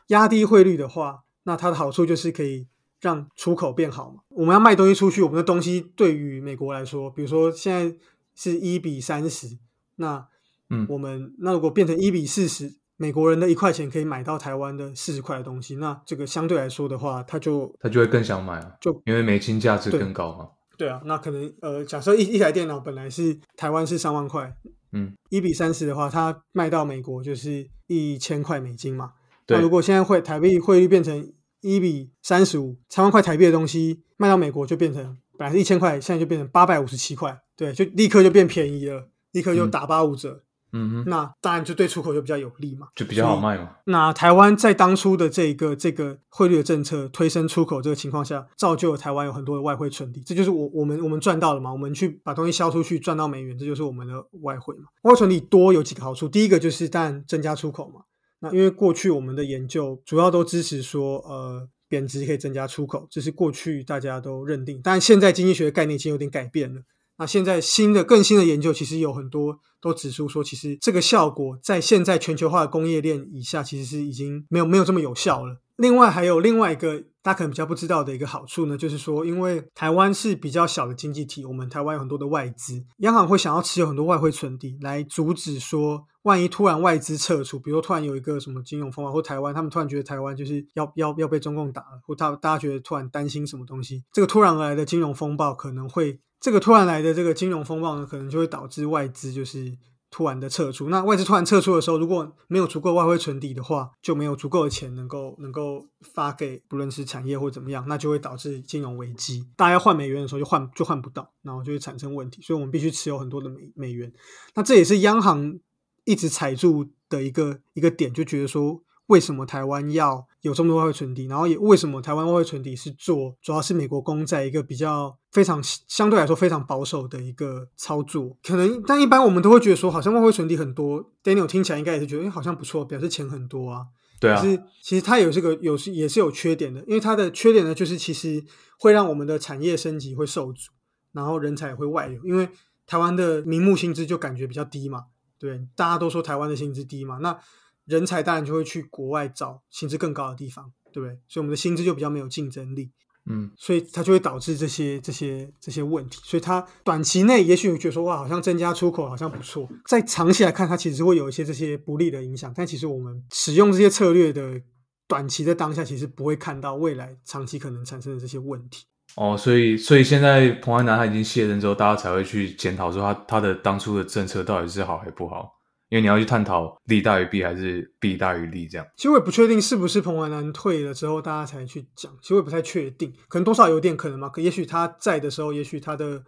[0.08, 2.66] 压低汇率的话，那它的好处就是可以
[3.00, 4.22] 让出口变好嘛。
[4.28, 7.96] 我们要卖东西出去，我们的东西对于美国来说，比如说现在
[8.34, 9.58] 是一比三十，
[9.96, 10.26] 那
[10.68, 20.48] 嗯我们那如果变成一比四十，美国人的一块钱可以买到台湾的四十块的东西，那这个相对来说的话，他就他就会更想买啊，就因为美金价值更高嘛。
[20.76, 24.54] 对啊，那可能呃，假设一一台电脑本来是台湾是三万块，
[24.92, 29.12] 嗯，一比三十的话，它卖到美国就是一千块美金嘛。
[29.50, 40.44] 对那如果现在汇台币汇率变成一比三十五，三万块台币的东西卖到美国就变成本来是一千块，现在就变成八百五十七块，对，就立刻就变便宜了，立刻就嗯打八五折。
[40.72, 42.86] 嗯哼，那当然就对出口就比较有利嘛。
[42.94, 43.70] 就比较好卖嘛。
[43.86, 51.72] 那台湾在当初的这个这个汇率的政策推升出口这个情况下，造就了台湾有很多的外汇存底，这就是我我们我们赚到了嘛。
[51.72, 54.84] 我们去把东西销出去赚到美元，这就是我们的外汇嘛。
[55.02, 58.02] 外汇存底多有几个好处，第一个就是当然增加出口嘛。
[58.40, 64.80] 那因为过去我们的研究主要都支持说，呃，贬值可以增加出口，这是过去大家都认定。
[64.82, 66.82] 但现在经济学的概念已经有点改变了。
[67.18, 75.60] 那现在新的更新的研究其实有很多都指出说，其实这个效果在现在全球化的工业链以下，其实是已经没有没有这么有效了。
[75.80, 96.20] 另外还有另外一个大家可能比较不知道的一个好处呢，就是说，因为台湾是比较小的经济体，我们台湾有很多的外资，央行会想要持有很多外汇存底，来阻止说，万一突然外资撤出，比如突然有一个什么金融风暴，或台湾他们突然觉得台湾就是要要要被中共打了，或大大家觉得突然担心什么东西，这个突然而来的金融风暴可能会。
[96.40, 99.76] 这个突然来的这个金融风暴呢，可能就会导致外资就是
[100.10, 100.88] 突然的撤出。
[100.88, 109.46] 那外资突然撤出的时候，如果没有足够外汇存底的话，就没有足够的钱能够能够发给不论是产业或怎么样，那就会导致金融危机。
[109.56, 112.42] 大家换美元的时候就换就换不到，然后就会产生问题。
[112.42, 114.12] 所以我们必须持有很多的美美元。
[114.54, 115.58] 那这也是央行
[116.04, 118.82] 一直踩住的一个一个点，就觉得说。
[119.10, 121.26] 为什么台湾要有这么多外汇存底？
[121.26, 128.36] 然后也为什么台湾外汇存底是做主要是美国公债一个比较非常相对来说非常保守的一个操作？
[128.42, 133.86] 可能但一般我们都会觉得说，好像外汇存底很多，Daniel 听起来应该也是觉得，哎，好像不错，表示钱很多啊。
[134.18, 134.40] 对啊。
[134.40, 138.42] 可是其实它有这个有是也是有缺点的，因为它的缺点呢，就是其实
[138.78, 140.70] 会让我们的产业升级会受阻，
[141.12, 142.48] 然后人才也会外流，因为
[142.86, 145.04] 台湾的名目薪资就感觉比较低嘛。
[145.38, 147.38] 对，大家都说台湾的薪资低嘛，那。
[147.86, 151.18] 人才当然就会去国外找薪资更高的地方，对不对？
[151.28, 152.90] 所以我们的薪资就比较没有竞争力，
[153.26, 156.20] 嗯，所以它就会导致这些这些这些问题。
[156.22, 162.52] 所以它短期内也许你觉得说哇，好像增加出口好像不错，在长期来看，它其实会有一些这些不利的影响。
[162.54, 164.60] 但其实我们使用这些策略的
[165.08, 168.84] 短期的当下，其实不会看到未来长期可能产生的这些问题。
[169.16, 175.59] 哦，所以所以现在彭安南他已经卸任之后，大家才会去检讨说他他的当初的政策到底是好还不好。
[175.90, 186.22] 因为你要去探讨利大于弊还是弊大于利这样，其实我也不确定是不是彭淮南退了之后大家才去讲，其实我也不太确定，可能多少有点可能嘛，可也许他在的时候，也许他的。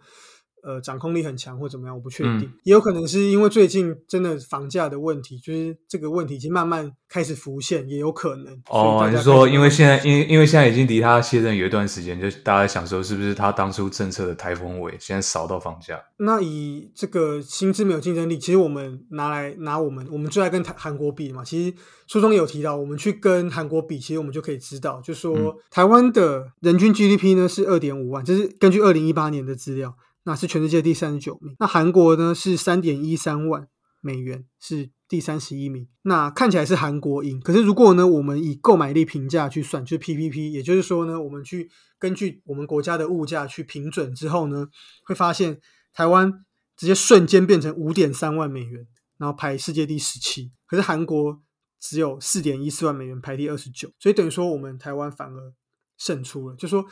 [0.63, 8.57] 呃，掌控力很强或怎么样，我不确定，也有可能是因为最近真的房价的问题，就是这个问题已经慢慢开始浮现，也有可能。
[8.69, 16.01] 哦，你是说因为现在，因因为现在已经离他卸任有一段时间，就大家想说是不是他当初政策的台风尾，现在扫到房价？
[16.17, 21.43] 那以这个薪资没有竞争力，其实我们拿来拿我们，我们最爱跟台韩国比嘛。
[21.43, 21.75] 其实
[22.07, 29.93] 书中有提到，我们去跟韩国比，其实我们就可以知道，就说台湾的人均 GDP 呢是二点五万，这是根据二零一八年的资料。
[30.25, 31.55] 那是全世界第三十九名。
[31.59, 33.67] 那韩国呢是三点一三万
[33.99, 35.87] 美元，是第三十一名。
[36.03, 37.39] 那看起来是韩国赢。
[37.41, 44.67] 可是如果呢，我们以购买力评价去算，就是 PPP，也就是说呢，我们去根据我们国家的物价去平准之后呢，
[45.05, 45.59] 会发现
[45.93, 50.51] 台湾直接瞬间变成五点三万美元，然后排世界第十七。
[50.65, 51.41] 可是韩国
[51.79, 53.89] 只有四点一四万美元，排第二十九。
[53.99, 55.53] 所以等于说，我们台湾反而
[55.97, 56.55] 胜出了。
[56.55, 56.85] 就说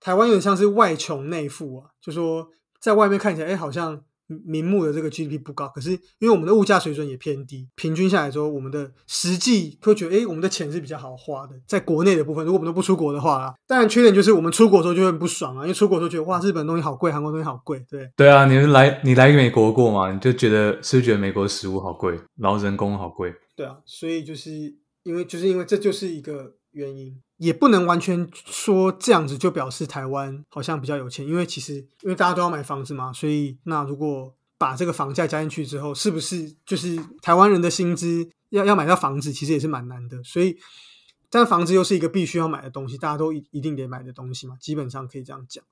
[0.00, 2.48] 台湾有点像是外穷内富啊，就说。
[2.80, 4.00] 在外面看起来，哎，好像
[4.44, 11.54] 明目的这个 GDP 不高，可是因为我们的物价水准也偏低，平均下来之后，我们的实际会觉得，哎，我们的钱是比较好花的。
[11.66, 18.10] 在国内的部分，如果我们都不出国的话，当然缺点就是我们出国的时候就会不爽啊，因为出国时候觉得哇，日本东西好贵，韩国东西好贵，对。
[18.14, 20.12] 对啊，你是来你来美国过嘛？
[20.12, 23.34] 你就觉得是不是觉得美国食物好贵，然后人工好贵？
[23.56, 24.50] 对啊，所以就是
[25.04, 27.18] 因为就是因为这就是一个原因。
[27.38, 40.22] 也不能完全说这样子就表示台湾好像比较有钱，因为其实因为大家都要买房子嘛，所以那如果把这个房价加进去之后，是不是就是台湾人的薪资要要买到房子，其实也是蛮难的。
[40.24, 40.58] 所以，
[41.30, 45.62] 但房子又是一个必须要买的东西，大家都一一定得买的东西嘛，基本上可以这样讲。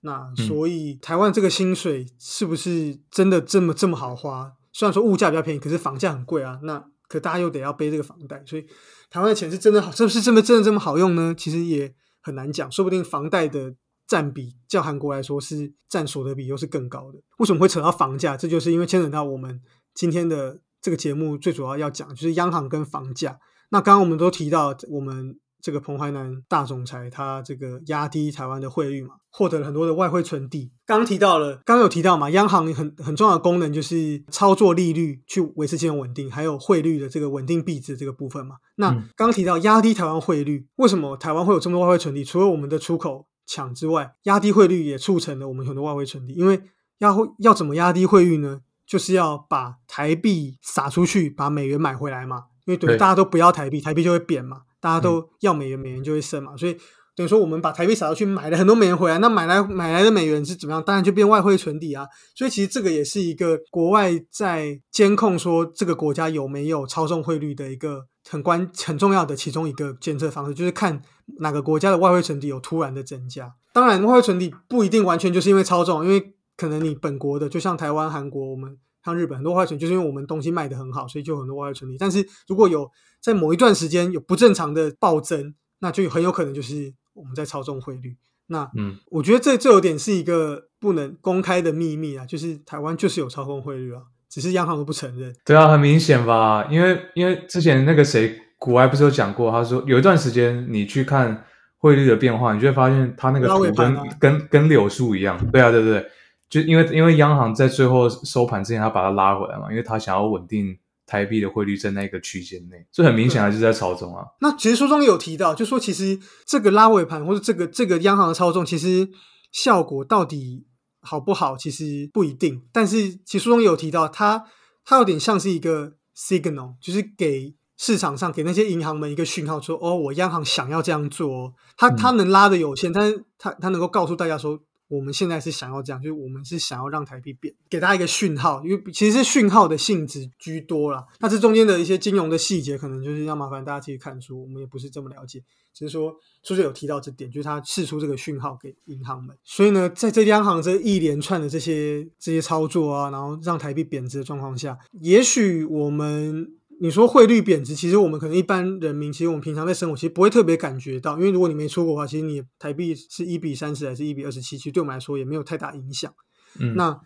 [0.00, 4.54] 那所以台湾这个薪水是不是真的这么这么好花？
[4.72, 6.58] 虽然说物价比较便宜，可是房价很贵啊。
[6.62, 8.62] 那可大家又得要背这个房贷，所以
[9.10, 11.34] 台湾的钱是真的好，是不是这么真的这么好用呢？
[11.36, 11.92] 其实也
[12.22, 13.74] 很难讲，说不定房贷的
[14.06, 17.18] 占比较韩国来说是占所得比又是更高的。
[17.38, 18.36] 为什么会扯到房价？
[18.36, 19.60] 这就是因为牵扯到我们
[19.92, 23.40] 今天的这个节目最主要要讲，就是央行跟房价。
[23.70, 25.38] 那刚刚我们都提到我们。
[25.62, 30.72] 这个彭淮南大总裁他这个压低台湾的汇率嘛，获得了很多的外汇存底。
[30.86, 38.56] 刚提到了，刚有提到嘛，央行很很重要的功能就是操作利率去维持金融稳定，还有汇率的这个稳定币值这个部分嘛。
[38.76, 42.24] 那刚提到压低台湾汇率，为什么台湾会有这么多外汇存底？
[42.24, 46.34] 除了我们的出口强之外，压低汇率也促成了我们很多外汇存底。
[46.34, 46.62] 因为
[46.98, 48.60] 要要怎么压低汇率呢？
[48.86, 52.46] 就是要把台币撒出去，把美元买回来嘛。
[52.66, 56.56] 因为等于对大家都不要台币，台币就会贬嘛，大家嗯都要美元，美元就会升嘛。
[56.56, 56.76] 所以
[57.14, 60.82] 等于说我们把台币撒出去，买了很多美元回来，那买来买来的美元是怎么样？
[60.82, 62.06] 当然就变外汇存底啊。
[62.34, 71.02] 所以其实这个也是一个国外在监控说这个国家有没有操纵汇率的一个很关很重要的其中一个监测方式，就是看
[71.40, 73.52] 哪个国家的外汇存底有突然的增加。
[73.72, 81.96] 当然，外汇存底不一定完全就是因为操纵，因为可能你本国的，就像台湾、韩国，我们像日本很多外汇存底，就是因为我们东西卖得很好，所以就有很多外汇存底。
[81.98, 88.16] 但是如果有在某一段时间有不正常的暴增，那就很有可能就是我们在操纵汇率。
[88.46, 95.32] 那嗯，我觉得这这有点是一个不能公开的秘密啊，就是台湾就是有操控汇率啊，只是央行都不承认。
[95.44, 96.66] 对啊，很明显吧？
[96.70, 101.44] 因为因为之前那个谁，古埃不是有讲过，他说有一段时间你去看
[101.78, 105.38] 汇率的变化，你就会发现它那个图跟、啊跟跟柳树一样。
[105.52, 106.10] 对啊，对对对，
[106.50, 114.24] 就因为因为央行在最后收盘之前，他把它拉回来嘛，因为他想要稳定台币的汇率在那个区间内，这很明显还是在操纵啊。
[114.40, 119.08] 那其实书中有提到，就说其实这个拉尾盘或者这个这个央行的操纵，其实
[119.52, 120.66] 效果到底
[121.00, 122.62] 好不好，其实不一定。
[122.72, 124.44] 但是其实书中有提到，它
[124.84, 131.52] 它有点像是一个 signal，就是给市场上给那些银行们一个讯号说，哦，我央行想要这样做哦。
[131.76, 134.58] 它嗯它能拉的有限，但是它它能够告诉大家说。
[134.90, 141.06] 我们现在是想要这样，就是我们是想要让台币贬，给大家一个讯号，因为其实是讯号的性质居多啦。
[141.20, 145.40] 那这中间的一些金融的细节，可能就是要麻烦大家自己看书，我们也不是这么了解。
[145.72, 149.36] 只是说书中有提到这点，就是他释出这个讯号给银行们。
[149.44, 166.10] 所以呢，在这央行这一连串的这些这些操作啊，然后让台币贬值的状况下，也许我们你说汇率贬值，其实我们可能一般人民，其实我们平常在生活，其实不会特别感觉到，因为如果你没出国的话，其实你台币是一比三十还是一比二十七，其实对我们来说也没有太大影响。
[166.58, 166.98] 嗯，那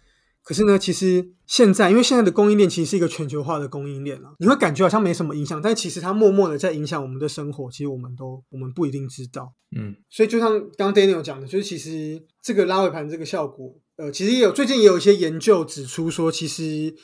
[0.44, 9.54] 可是呢，其实现在因为现在的供应链其实是一个全球化的供应链啊，你会感觉好像没什么影响，但其实它默默的在影响我们的生活，其实我们都我们不一定知道。
[9.76, 16.94] 嗯所以就像刚刚 Daniel 讲的，就是其实这个拉尾盘这个效果，呃，其实也有最近也有一些研究指出说，其实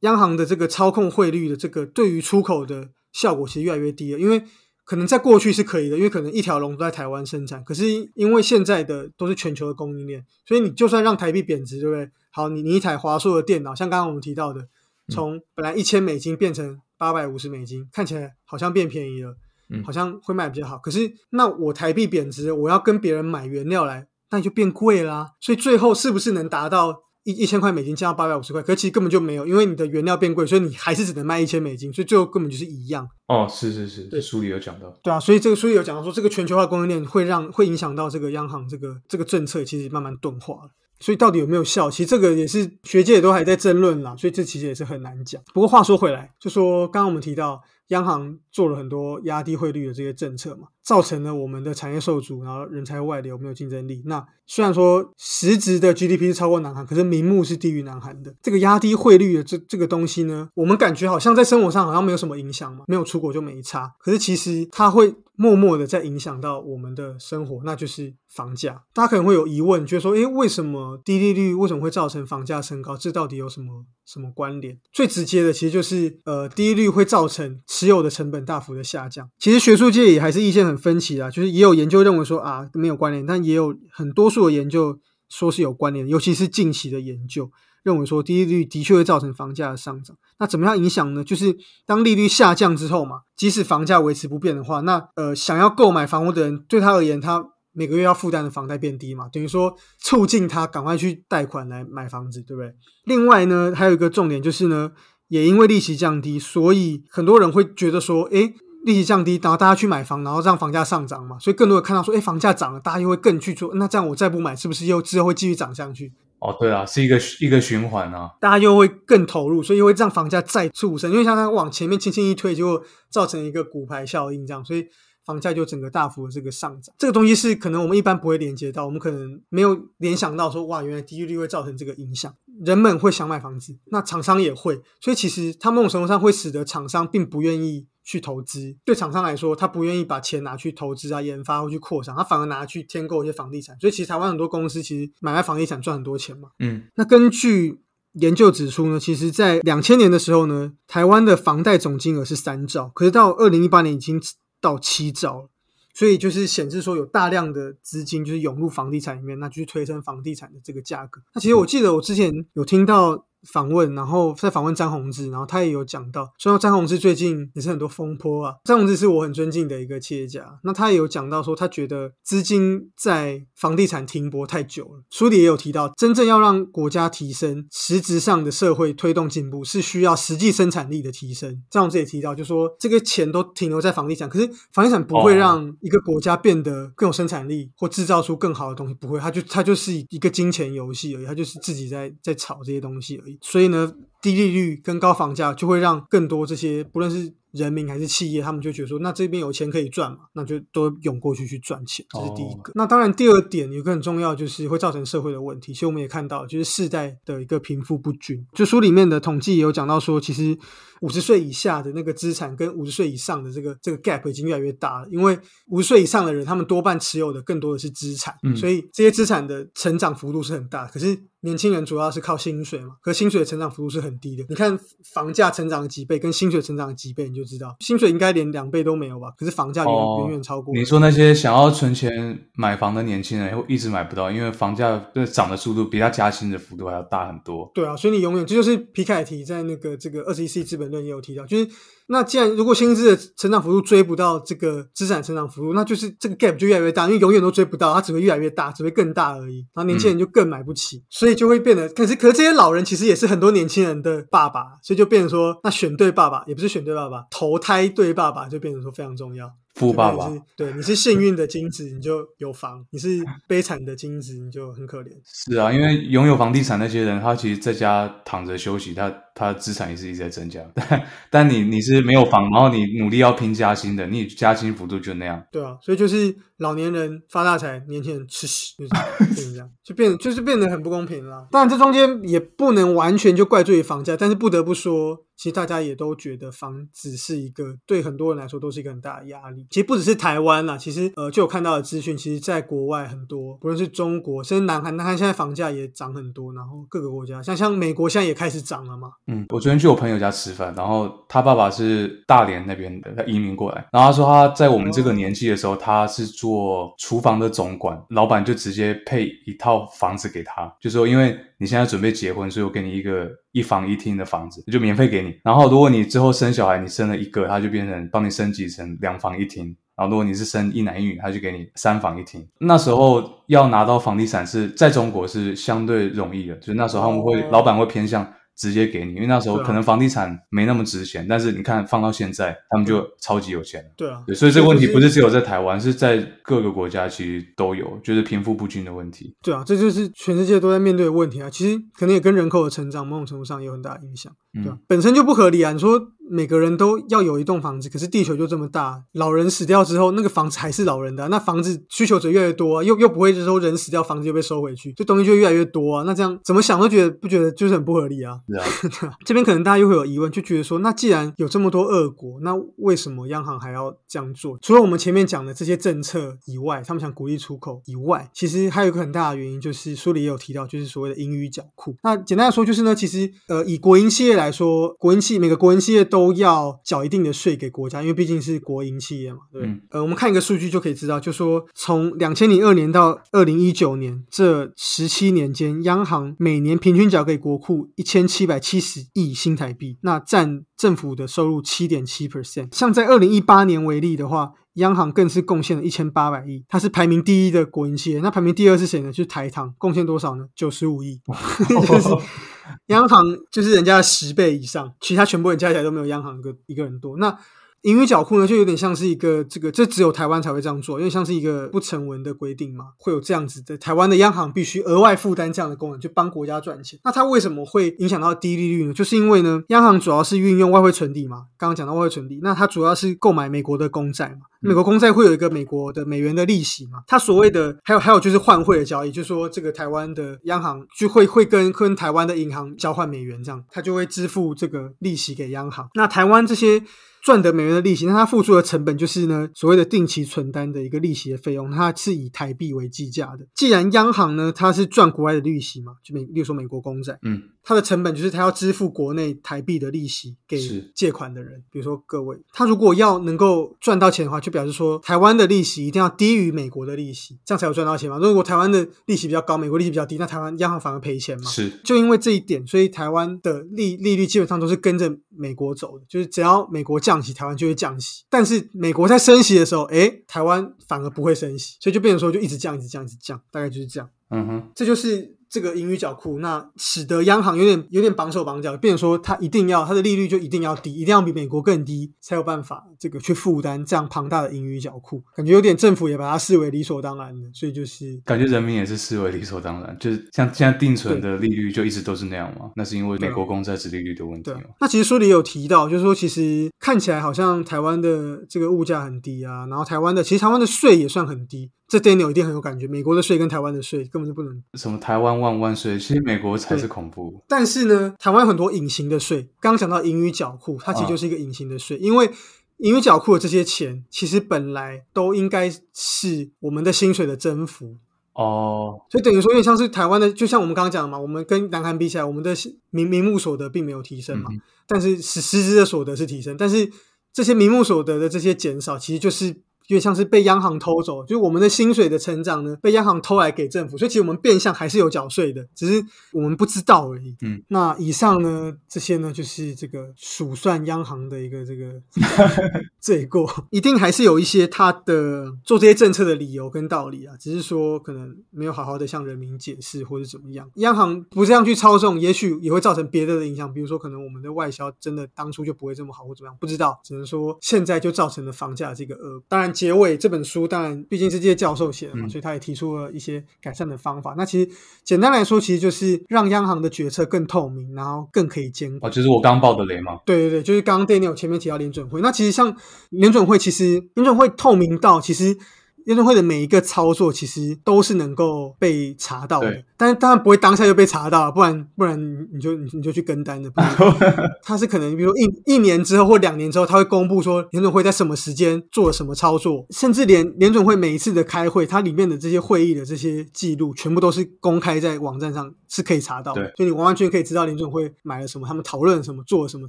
[0.00, 4.42] 央行的这个操控汇率的这个对于出口的效果其实越来越低了，因为
[4.84, 12.10] 可能在过去是可以的，因为可能一条龙都在台湾生产，可是因为现在的都是全球的供应链，所以你就算让台币贬值，对不对？
[12.30, 14.68] 好，你你一台华硕的电脑，像刚刚我们提到的，
[15.08, 19.30] 从本来一千美金变成八百五十美金，看起来好像变便宜了。
[19.68, 20.78] 嗯好像会卖比较好。
[20.78, 25.32] 可是那我台币贬值，我要跟别人买原料来，那就变贵啦。
[25.40, 28.62] 所以最后是不是能达到一一千块美金降到八百五十块？
[28.62, 33.08] 可是其实根本就没有，因为你的原料变贵，所以你还是只能卖一千美金，所以最后根本就是一样。
[33.26, 34.88] 哦，是是是，对书里有讲到。
[35.02, 40.70] 对啊，所以这个书里有讲到说，这个全球化供应链会让会影响到这个央行这个这个政策，其实慢慢钝化了。
[41.00, 41.90] 所以到底有没有效？
[41.90, 45.42] 其实这个也是学界也都还在争论啦，所以这其实也是很难讲。
[45.52, 54.02] 不过话说回来，就说刚刚我们提到央行做了很多压低汇率的这些政策嘛，造成了我们的产业受阻，然后人才外流，没有竞争力。
[54.06, 58.32] 那虽然说实质的 GDP 是超过南韩，可是名目是低于南韩的。
[58.40, 63.92] 这个压低汇率的这这个东西呢，我们感觉好像在生活上好像没有什么影响嘛，没有出国就没差。
[63.98, 68.84] 可是其实它会默默的在影响到我们的生活，那就是房价。
[68.94, 72.96] 大家可能会有疑问，就是说，诶，为什么低利率为什么会造成房价升高？
[72.96, 74.78] 这到底有什么什么关联？
[74.92, 79.28] 最直接的其实就是，呃，低利率会造成持有的成本大幅的下降。
[79.38, 87.50] 其实学术界也还是意见很分歧啊，就是也有研究认为说啊没有关联，但也有很多数的研究说是有关联，尤其是近期的研究。
[87.82, 90.16] 认为说低利率的确会造成房价的上涨。
[90.40, 91.22] 那怎么样影响呢？
[91.22, 102.74] 就是当利率下降之后嘛，即使房价维持不变的话，那呃想要购买房屋的人对他而言，他每个月要负担的房贷变低嘛，等于说促进他赶快去贷款来买房子，对不对？
[103.04, 104.90] 另外呢，还有一个重点就是呢，
[105.28, 108.52] 也因为利息降低，所以很多人会觉得说，诶，
[108.86, 116.12] 利息降低，然后大家去买房，然后让房价上涨嘛，所以更多人看到说，哎，房价涨了，大家又会更去做，那这样我再不买，是不是又之后会继续涨上去？
[116.38, 118.30] 哦，对啊，是一个一个循环啊。
[118.40, 124.86] 大家又会更投入，所以又会让房价再促升，因为像它往前面轻轻一推，就造成一个骨牌效应，这样，所以
[125.24, 126.94] 房价就整个大幅的这个上涨。
[126.96, 132.32] 这个东西是可能我们一般不会连接到，我们可能没有联想到说，哇，原来低利率会造成这个影响，
[132.64, 137.88] 人们会想买房子，那厂商也会，所以其实它某种程度上会使得厂商并不愿意。
[138.06, 143.76] 去投资，对厂商来说，他不愿意把钱拿去投资啊、研发或去扩张，他反而拿去添购一些房地产。
[143.80, 146.50] 所以，其实台湾很多公司其实买卖房地产赚很多钱嘛。
[146.60, 147.80] 嗯，那根据
[148.12, 154.22] 研究指出呢，其实在两千年的时候呢，台湾的房贷总金额是三兆，可是到二零一八年已经
[154.60, 155.50] 到七兆了。
[155.92, 161.22] 所以就是显示说有大量的资金就是涌入房地产里面，那就是推升房地产的这个价格。
[161.34, 168.54] 那其实我记得我之前有听到访问，然后在访问张宏志，然后他也有讲到，说张宏志最近也是很多风波啊。
[168.64, 175.02] 张宏志是我很尊敬的一个企业家，那他也有讲到说，他觉得资金在房地产停泊太久了。
[175.10, 181.62] 书里也有提到，真正要让国家提升实质上的社会推动进步，是需要实际生产力的提升。
[181.70, 193.35] 张宏志也提到，就说这个钱都停留在房地产，可是房地产不会让一个国家变得更有生产力或制造出更好的东西，不会，它就它就是一个金钱游戏而已，它就是自己在在炒这些东西而已。
[193.40, 202.70] 所以呢，低利率跟高房价就会让更多这些不论是人民还是企业，他们就觉得说，那这边有钱可以赚嘛，那就都涌过去去赚钱，这是第一个。
[202.74, 205.72] 那当然，第二点有个很重要，就是会造成社会的问题。
[205.72, 208.46] 其实我们也看到，就是世代的一个贫富不均。
[208.52, 210.58] 就书里面的统计也有讲到说，其实
[211.00, 215.08] 五十岁以下的那个资产跟五十岁以上的这个这个 gap 已经越来越大了。
[215.10, 220.86] 因为五十岁以上的人，他们多半持有的更多的是资产，所以这些资产的成长幅度是很大。
[220.86, 224.44] 可是年轻人主要是靠薪水嘛，可薪水的成长幅度是很低的。
[224.48, 224.76] 你看
[225.12, 229.30] 房价成长了几倍，跟薪水成长了几倍，你就知道薪水应该连两倍都没有吧？
[229.36, 230.74] 可是房价远远远超过。
[230.74, 237.70] 你说那些想要存钱买房的年轻人，会一直买不到，因为房价的涨的速度比他加薪的幅度还要大很多。
[237.74, 241.68] 对啊，所以你永远这就是皮凯提在那个这个二十一世纪资本论也有提到，就是
[242.08, 249.66] 那既然如果薪资的成长幅度追不到这个资产成长幅度，那就是这个 gap 就越来越大，因为永远都追不到，它只会越来越大，只会更大而已。
[249.74, 259.50] 然后年轻人就更买不起，所以就会变得可是可是这些老人其实也是很多年轻人的爸爸，所以就变成说，那选对爸爸也不是选对爸爸，投胎对爸爸就变成说非常重要。
[259.74, 265.10] 富爸爸，对，你是幸运的精子，你就有房；你是悲惨的精子，你就很可怜。
[265.22, 270.60] 是啊，因为拥有房地产那些人，他其实在家躺着休息，他他资产也是一直在增加。
[270.74, 275.40] 但 但你你是没有房，然后你努力要拼加薪的，你加薪幅度就那样。
[275.52, 278.86] 对啊，所以就是老年人发大财，年轻人吃屎，就
[279.34, 281.46] 是这样， 就变就是变得很不公平了。
[281.52, 285.22] 当然，这中间也不能完全就怪罪于房价，但是不得不说。
[285.36, 289.66] 其实大家也都觉得房子是一个对很多人来说都是一个很大的压力。
[289.68, 299.10] 其实不只是台湾啦，其实呃就有看到的资讯，其实在国外很多，不论是中国，甚至南韩，南韩现在房价也涨很多，然后各个国家像像美国现在也开始涨了嘛。
[299.28, 311.36] 嗯，我昨天去我朋友家吃饭，然后他爸爸是大连那边的，他移民过来，然后他说他在我们这个年纪的时候，他是做厨房的总管，老板就直接配一套房子给他，就说因为。
[311.58, 315.34] 你现在准备结婚，所以我给你一个一房一厅的房子，就免费给你。
[315.42, 319.74] 然后，如果你之后生小孩，你生了一个，他就变成帮你升级成两房一厅。
[319.96, 322.46] 然后，如果你是生一男一女，他就给你三房一厅。
[322.58, 328.30] 那时候要拿到房地产是在中国是相对容易的，就是那时候他们会老板会偏向。
[328.56, 339.36] 直接给你，因为那时候可能房地产没那么值钱，但是你看放到现在，他们就超级有钱对啊，对，所以这个问题不是只有在台湾，是在各个国家其实都有，就是贫富不均的问题。
[339.42, 341.48] 对啊，这就是全世界都在面对的问题啊。
[341.50, 344.78] 其实可能也跟人口的成长某种程度上有很大影响，对吧？
[344.86, 345.72] 本身就不合理啊。
[345.72, 346.12] 你说。
[346.28, 356.02] 每个人都要有一栋房子，可是地球就这么大，老人死掉之后，那个房子还是老人的，那房子需求者越来越多，又又不会说人死掉，房子就被收回去，这东西就越来越多啊。
[356.06, 358.40] 那这样怎么想都觉得不觉得就是很不合理啊？
[359.24, 364.58] 这边可能大家又会有疑问，就觉得说，那既然有这么多恶果，那为什么央行还要这样做？
[364.62, 371.94] 除了我们前面讲的这些政策以外，他们想鼓励出口以外，其实还有一个很大的原因，就是书里也有提到，就是所谓的盈余缴库。
[372.02, 376.96] 那简单来说，就是呢，其实呃，以国营企业来说，国营企每个国营企业都要缴。
[376.96, 379.68] 缴一定的税给国家，因为毕竟是国营企业嘛，对。
[379.90, 392.74] 呃，我们看一个数据就可以知道，就说从两千零二年到二零一九年这十七年间，央行每年平均缴给国库一千七百七十亿新台币，那占政府的收入七点七 percent。
[392.74, 398.20] 像在二零一八年为例的话，央行更是贡献了一千八百亿，它是排名第一的国营企业。
[398.20, 399.12] 那排名第二是谁呢？
[399.12, 400.46] 就是台糖，贡献多少呢？
[400.54, 401.20] 九十五亿。
[402.86, 407.16] 央行就是人家的十倍以上，其他全部人加起来都没有央行一个一个人多。
[407.16, 407.36] 那
[407.82, 413.78] 盈余缴库呢，就有点像是一个这个，这只有台湾才会这样做，因为像是一个不成文的规定嘛，会有这样子的。
[413.78, 416.98] 台湾的央行必须额外负担这样的功能，就帮国家赚钱。
[417.04, 418.92] 那它为什么会影响到低利率呢？
[418.92, 424.46] 就是因为呢，央行主要是运用外汇存底嘛，刚刚讲到外汇存底，那它主要是购买美国的公债嘛。
[424.60, 427.02] 美国公债会有一个美国的美元的利息嘛？
[427.06, 435.88] 它所谓的还有还有就是换汇的交易，就是说这个台湾的央行就会会跟跟台湾的银行交换美元，这样它就会支付这个利息给央行。
[435.94, 436.82] 那台湾这些
[437.22, 443.46] 赚得美元的利息，那它付出的成本就是呢所谓的定期存单的一个利息的费用，它是以台币为计价的。
[443.54, 447.42] 既然央行呢它是赚国外的利息嘛，就美，例如说美国公债，嗯。
[447.68, 450.56] 它的成本就是它要支付国内台币的利息给
[450.94, 458.18] 借款的人，比如说各位，他如果要能够赚到钱的话，就表示说台湾的利息一定要低于美国的利息，这样才有赚到钱嘛。
[458.18, 461.50] 如果台湾的利息比较高，美国利息比较低，那台湾央行反而赔钱嘛。
[461.50, 468.22] 是就因为这一点，所以台湾的利利率基本上都是跟着美国走的，就是只要美国降息，台湾就会降息。
[468.30, 474.08] 但是美国在升息的时候，诶，台湾反而不会升息，所以就变成说就一直降，一直降，一直降，大概就是这样。
[474.28, 492.70] 嗯哼，这就是这个盈余缴库，那使得央行有点有点绑手绑脚，变成说它一定要它的利率就一定要低，一定要比美国更低，才有办法这个去负担这样庞大的盈余缴库，感觉有点政府也把它视为理所当然的，所以就是感觉人民也是视为理所当然，就是像现在定存的利率就一直都是那样嘛？
[492.76, 494.64] 那是因为美国公债值利率的问题对嘛？。
[494.78, 507.42] 那其实书里有提到，就是说其实看起来好像台湾的这个物价很低啊，然后台湾的其实台湾的税也算很低，这 Daniel 一定很有感觉，美国的税跟台湾的税根本就不能什么台湾万万岁，其实美国才是恐怖。
[507.46, 512.30] 但是呢，台湾有很多隐形的税，刚刚讲到盈余缴库，它其实就是一个隐形的税，因为
[512.78, 517.96] 盈余缴库的这些钱，其实本来都应该是我们的薪水的增幅，
[518.32, 522.52] 哦，所以等于说有点像是台湾的，就像我们刚刚讲的嘛，我们跟南韩比起来，我们的
[522.90, 526.90] 名名目所得并没有提升嘛，嗯但是实实质的所得是提升，但是
[527.32, 529.56] 这些名目所得的这些减少，其实就是
[529.88, 537.36] 有点像是被央行偷走，就是我们的薪水的成长呢被央行偷来给政府，所以其实我们变相还是有缴税的，只是我们不知道而已。
[537.42, 542.02] 嗯，那以上呢这些呢就是这个数算央行的一个这个
[543.00, 550.68] 罪过，一定还是有一些他的做这些政策的理由跟道理啊，只是说可能没有好好的向人民解释或者怎么样。
[550.76, 559.42] 央行不这样去操纵，也许也会造成别的的影响，比如说可能我们的外销真的当初就不会这么好或怎么样，不知道，只能说现在就造成了房价这个呃。
[559.48, 564.34] 当然，结尾这本书当然毕竟是这些教授写的嘛，嗯所以他也提出了一些改善的方法。
[564.38, 564.70] 那其实
[565.04, 569.10] 简单来说，其实就是让央行的决策更透明，然后更可以监管。
[569.10, 570.18] 哦，就是我刚爆的雷嘛。
[570.24, 572.74] 对对对，就是刚刚 Daniel 前面提到联准会，那其实像
[573.10, 575.58] 联准会，其实联准会透明到其实。
[576.06, 582.16] 联准会的每一个操作其实都是能够被查到的，但是当然不会当下就被查到，不然不然
[582.52, 583.68] 你就你就去跟单了。
[583.70, 583.90] 不然
[584.62, 596.72] 它是可能比如说一一年之后或两年之后，他会公布说联准会在什么时间做了什么操作，甚至连联准会每一次的开会，它里面的这些会议的这些记录，全部都是公开在网站上，是可以查到的。
[596.76, 599.88] 所以你完完全全可以知道林准会买了什么，他们讨论了什么，做了什么，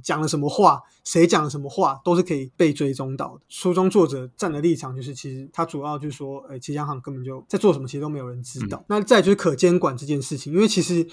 [0.00, 3.40] 讲了什么话，谁讲了什么话，都是可以被追踪到的。
[3.48, 8.84] 书中作者站的立场就是，其实他主要就是说，呃，其实央行根本就在做什么，其实都没有人知道。
[8.88, 11.06] 那再就是可监管这件事情，因为其实。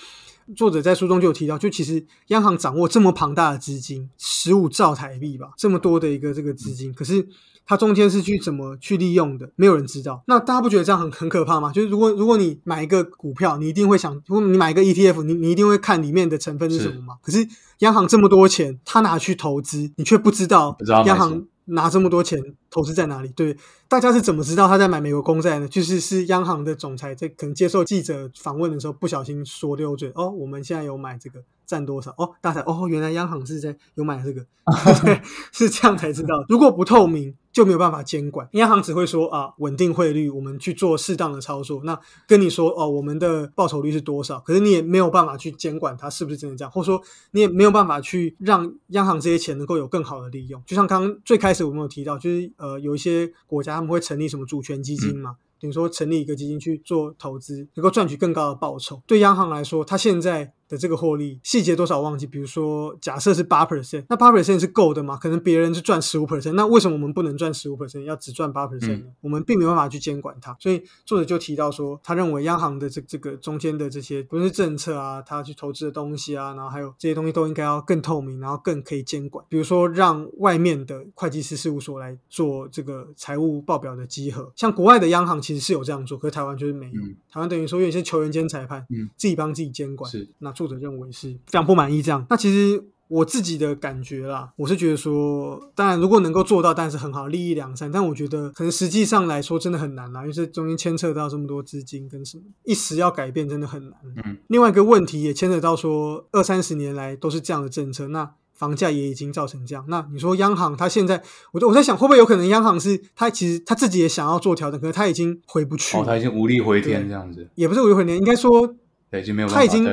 [0.55, 7.27] 作者在书中就有提到，就其实央行掌握这么庞大的资金，十五兆台币吧，这么多的一个这个资金，可是
[7.65, 10.23] 它中间是去怎么去利用的，没有人知道。
[10.27, 11.71] 那大家不觉得这样很很可怕吗？
[11.71, 17.15] 就是如果如果你买一个股票，你一定会想，如果你买一个 ETF，你你一定会看里面的成分是什么嘛？
[17.23, 17.47] 可是
[17.79, 22.39] 央行这么多钱，他拿去投资，你却不知道央行拿这么多钱
[22.69, 23.29] 投资在哪里？
[23.29, 23.57] 对，
[23.87, 25.67] 大家是怎么知道他在买美国公债呢？
[25.67, 32.11] 就是是央行的总裁在可能接受记者访问的时候不小心说溜嘴，哦，我们现在有买这个，占多少？
[32.17, 34.45] 哦，大家哦，原来央行是在有买这个，
[35.51, 36.45] 是这样才知道。
[36.47, 38.49] 如果不透明，就没有办法监管。
[38.51, 41.81] 央行只会说啊，稳定汇率，我们去做适当的操作。
[41.85, 41.97] 那
[42.27, 44.41] 跟你说哦，我们的报酬率是多少？
[44.41, 47.01] 可是你也没有办法去监管它是不是真的这样，或者说
[47.31, 50.61] 你也没有办法去让央行这些钱能够有更好的利用。
[50.65, 55.37] 就像刚刚最开始我们有提到，就是呃，有一些国家他们会成立什么主权基金嘛。
[55.57, 59.01] 等于说成立一个基金去做投资，能够赚取更高的报酬。
[59.07, 65.15] 对央行来说，它现在的这个获利细节多少忘记，比如说假设是八 percent，那八 percent 是够的嘛？
[65.15, 69.05] 可能别人是赚十五 percent，那为什么我们不能赚十五 percent，要只赚八 percent 呢？
[69.21, 70.55] 我们并没有办法去监管它。
[70.59, 79.45] 所以作者就提到说，他认为央行的这这个中间的这些不论是政策啊，他去投资的东西啊，然后还有这些东西都应该要更透明，然后更可以监管。
[79.47, 87.01] 比如说让外面的会计师事务所来做这个财务报表的集合，像国外的央行其实是有这样做，可是台湾就是没有。
[87.01, 90.09] 嗯台湾等于说有点是球员兼裁判，嗯自己帮自己监管。
[90.09, 92.25] 是那作者认为是非常不满意这样。
[92.29, 97.91] 那其实我自己的感觉啦，我是觉得说，当然如果能够做到，当然是很好，利益良善。
[97.91, 103.99] 但我觉得可能实际上来说真的很难啦，因为这中间牵扯到这么多资金跟什么，一时要改变真的很难。
[104.25, 108.31] 嗯，另外一个问题也牵扯到说，二三十年来都是这样的政策，那。
[108.55, 118.73] 房价也已经造成这样，那你说央行它现在，我我在想会不会有可能央行是它其实它自己也想要做调整，可是它已经回不去他已经无力回天这样子，也不是无力回天，应该说
[119.15, 119.85] 对，已经没有办法他已经。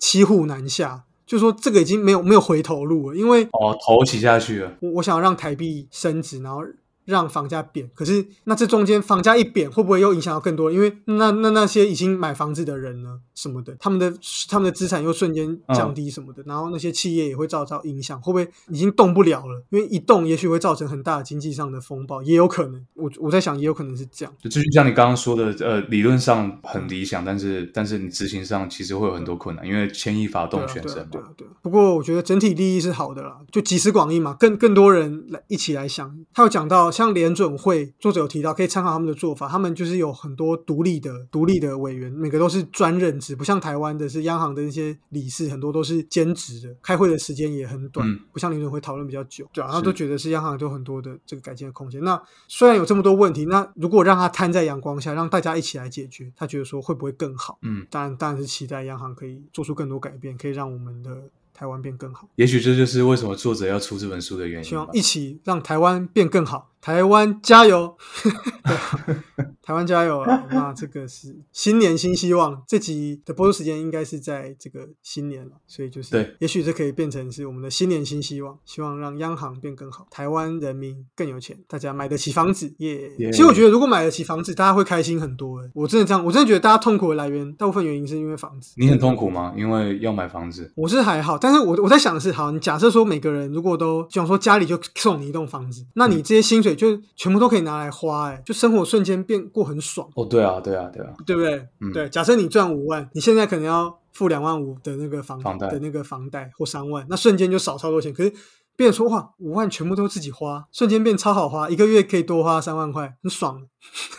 [0.00, 6.62] 骑虎难下，就说这个已经没有没有回头路了，因为哦，头骑下去了，我我想要让台币升值，然后
[7.04, 7.90] 让房价贬。
[7.94, 10.70] 可是那这中间房价一贬，会不会又影响到更多？
[10.70, 14.12] 因为那那那些已经买房子的人呢，什么的，他们的
[14.48, 19.62] 他们的资产又瞬间降低什么的，然后那些企业也会造成影响，会不会已经动不了了？
[19.70, 22.84] 因为一动，也许会造成很大的经济上的风暴，也有可能。
[22.94, 24.34] 我我在想，也有可能是这样。
[24.40, 31.08] 就就像你刚刚说的，呃，理论上很理想，但是但是你执行上其实会有很多困难，因为牵一发动全身嘛。
[31.10, 31.50] 对啊，对啊。
[31.62, 36.16] 不过我觉得整体利益是好的啦，就集思广益嘛，更更多人来一起来想。
[36.32, 49.48] 他有讲到，像联准会作者有提到，可以参考他们的做法，他们就是有很多独立的独立的委员，每个都是专任职，不像台湾的是央行的那些理事，很多都是兼职的，开会的时间也很短，不像联准会讨论比较久。
[49.52, 52.02] 对啊，他都觉得是央行有很多的这个改进的空间。
[52.04, 57.58] 那虽然有这么多问题，那如果让他摊在阳光下，让大家一起来解决，他觉得说会不会更好？
[57.62, 61.22] 嗯，当然当然是期待央行可以做出更多改变，可以让我们的
[61.54, 62.28] 台湾变更好。
[62.36, 64.64] 也许这就是为什么作者要出这本书的原因。
[64.64, 66.71] 希望一起让台湾变更好。
[66.82, 67.96] 台湾加油！
[69.62, 70.44] 台湾加油啊！
[70.50, 72.60] 那这个是新年新希望。
[72.66, 82.74] 这集的播出时间应该是在这个新年了，所以就是对，也许这可以变成是我们的新年新希望，希望让央行变更好，台湾人民更有钱，大家买得起房子。
[82.78, 83.12] 耶！
[83.30, 85.60] 其实我觉得，如果买得起房子，大家会开心很多。
[85.60, 88.74] 哎，我真的这样，我真的觉得大家痛苦的来源，大部分原因是因为房子。
[88.76, 89.54] 你很痛苦吗？
[89.56, 90.72] 因为要买房子？
[90.74, 97.52] 我是还好，但是我我在想的是，好，你假设说每个人如果都想说家里就送你一栋房子，那你这些薪水就全部都。
[97.52, 100.08] 可以拿来花，哎，就生活瞬间变过很爽。
[100.14, 101.68] 哦，对啊，对啊，对啊，对不对？
[101.82, 102.08] 嗯，对。
[102.08, 108.10] 假设你赚五万，你现在可能要付两万五的那个房房贷的那个房贷或三万，那瞬间就少超多钱。
[108.10, 108.32] 可是
[108.74, 113.62] 变说话五万全部都自己花，瞬间变超好花，一个月可以多花三万块，很爽，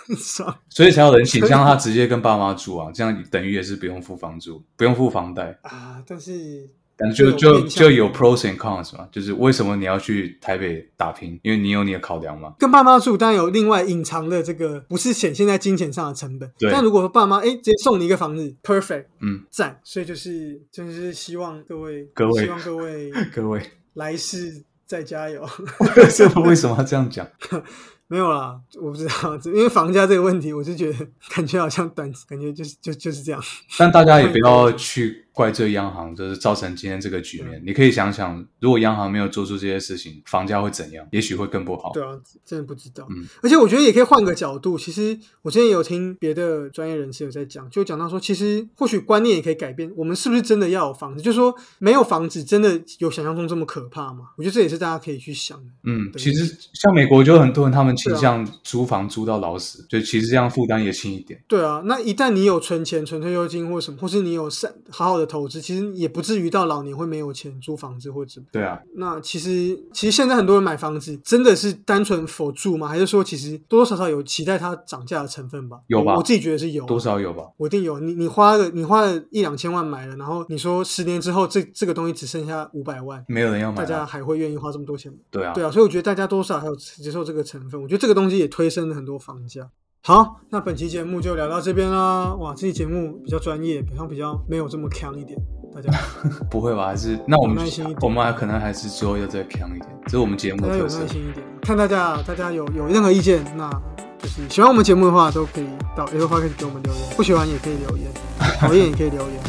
[0.06, 0.56] 很爽。
[0.70, 6.04] 所以才有人倾向他直接跟爸妈住啊，这样等于也是不用付房租，不用付房贷啊。
[6.06, 6.70] 但是。
[6.96, 11.39] 但就就就有 pros and cons 嘛，就是为什么你要去台北打拼？
[11.41, 12.54] 因为你有你的考量嘛。
[12.60, 16.52] 跟爸妈住，当然有另外隐藏的这个，不是显现在金钱上的成本。
[16.60, 16.72] 对。
[16.72, 19.80] 但如果说爸妈哎，直接送你一个房子，perfect，嗯，赞。
[19.84, 23.62] 所以就是就是希望各位各位希望各位 各位
[23.96, 25.48] 来世再加油。
[26.46, 27.28] 为什么要这样讲？
[28.08, 33.41] 没有啦，我不知道，因为房价这个问题，我就觉得感觉好像短，感觉就是就就是这样。
[33.80, 35.23] 但大家也不要去。
[35.34, 37.62] 怪罪央行，就是造成今天这个局面。
[37.66, 41.06] 你可以想想，如果央行没有做出这些事情，房价会怎样？
[41.12, 41.92] 也许会更不好。
[41.92, 42.12] 对啊，
[42.46, 43.08] 真的不知道。
[43.10, 44.78] 嗯，而且我觉得也可以换个角度。
[44.78, 49.92] 其实我之前有听别的专业人士有在讲，就讲到说，其实或许观念也可以改变。
[49.98, 51.22] 我们是不是真的要有房子？
[51.24, 54.30] 就是说，没有房子真的有想象中这么可怕吗？
[54.38, 55.66] 我觉得这也是大家可以去想的。
[55.86, 61.44] 嗯，其实像美国就很多人，他们倾向租房租到老死，就其实这样负担也轻一点。
[61.48, 65.23] 对啊，那一旦你有存钱、存退休金或什么，或是你有善好好的。
[65.26, 68.80] 投资其实也不至于到老年会没有钱租房子或者对啊。
[68.96, 72.88] 那其实其实现在很多人买房子真的是单纯否住吗？
[72.88, 75.78] 还是说其实多多少少有期待它涨价的成分吧？
[75.88, 76.16] 有吧？
[76.16, 77.44] 我自己觉得是有，多少有吧？
[77.58, 78.00] 我一定有。
[78.00, 85.18] 你你花了你花了一两千万买了，然后你说十年之后这这个东西只剩下五百万，没有人要买，大家还会愿意花这么多钱吗？
[85.30, 85.70] 对啊，对啊。
[85.70, 87.82] 所以我觉得大家多少还有接受这个成分。
[87.82, 89.70] 我觉得这个东西也推升了很多房价。
[90.06, 92.34] 好，那本期节目就聊到这边啦。
[92.34, 95.39] 哇，这期节目比较专业，好像比较没有这么强一点。
[95.74, 95.89] 大家
[96.51, 96.88] 不会吧？
[96.88, 99.88] 还是那我们耐心一点，我们还可能还是之后要再强一点。
[100.04, 103.72] 这是我们节目大家有耐心一点，看大家，大家有有任何意见，那
[104.20, 108.12] 就是喜欢我们节目的话，都可以到 Apple Podcast 给我们留言；不喜欢也可以留言，
[108.60, 109.39] 讨厌也可以留言，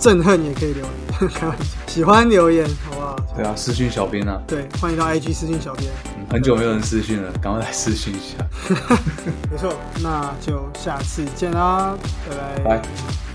[0.00, 1.28] 憎恨也可以留言。
[1.34, 3.16] 开玩笑，喜欢留言好不好？
[3.36, 4.40] 对啊，私讯小编啊。
[4.46, 5.90] 对，欢迎到 IG 私讯小编。
[6.30, 8.44] 很久没有人私讯了，赶快来私讯一下。
[9.50, 11.94] 没错，那就下次见啦，
[12.28, 12.78] 拜拜。
[12.78, 13.29] 拜。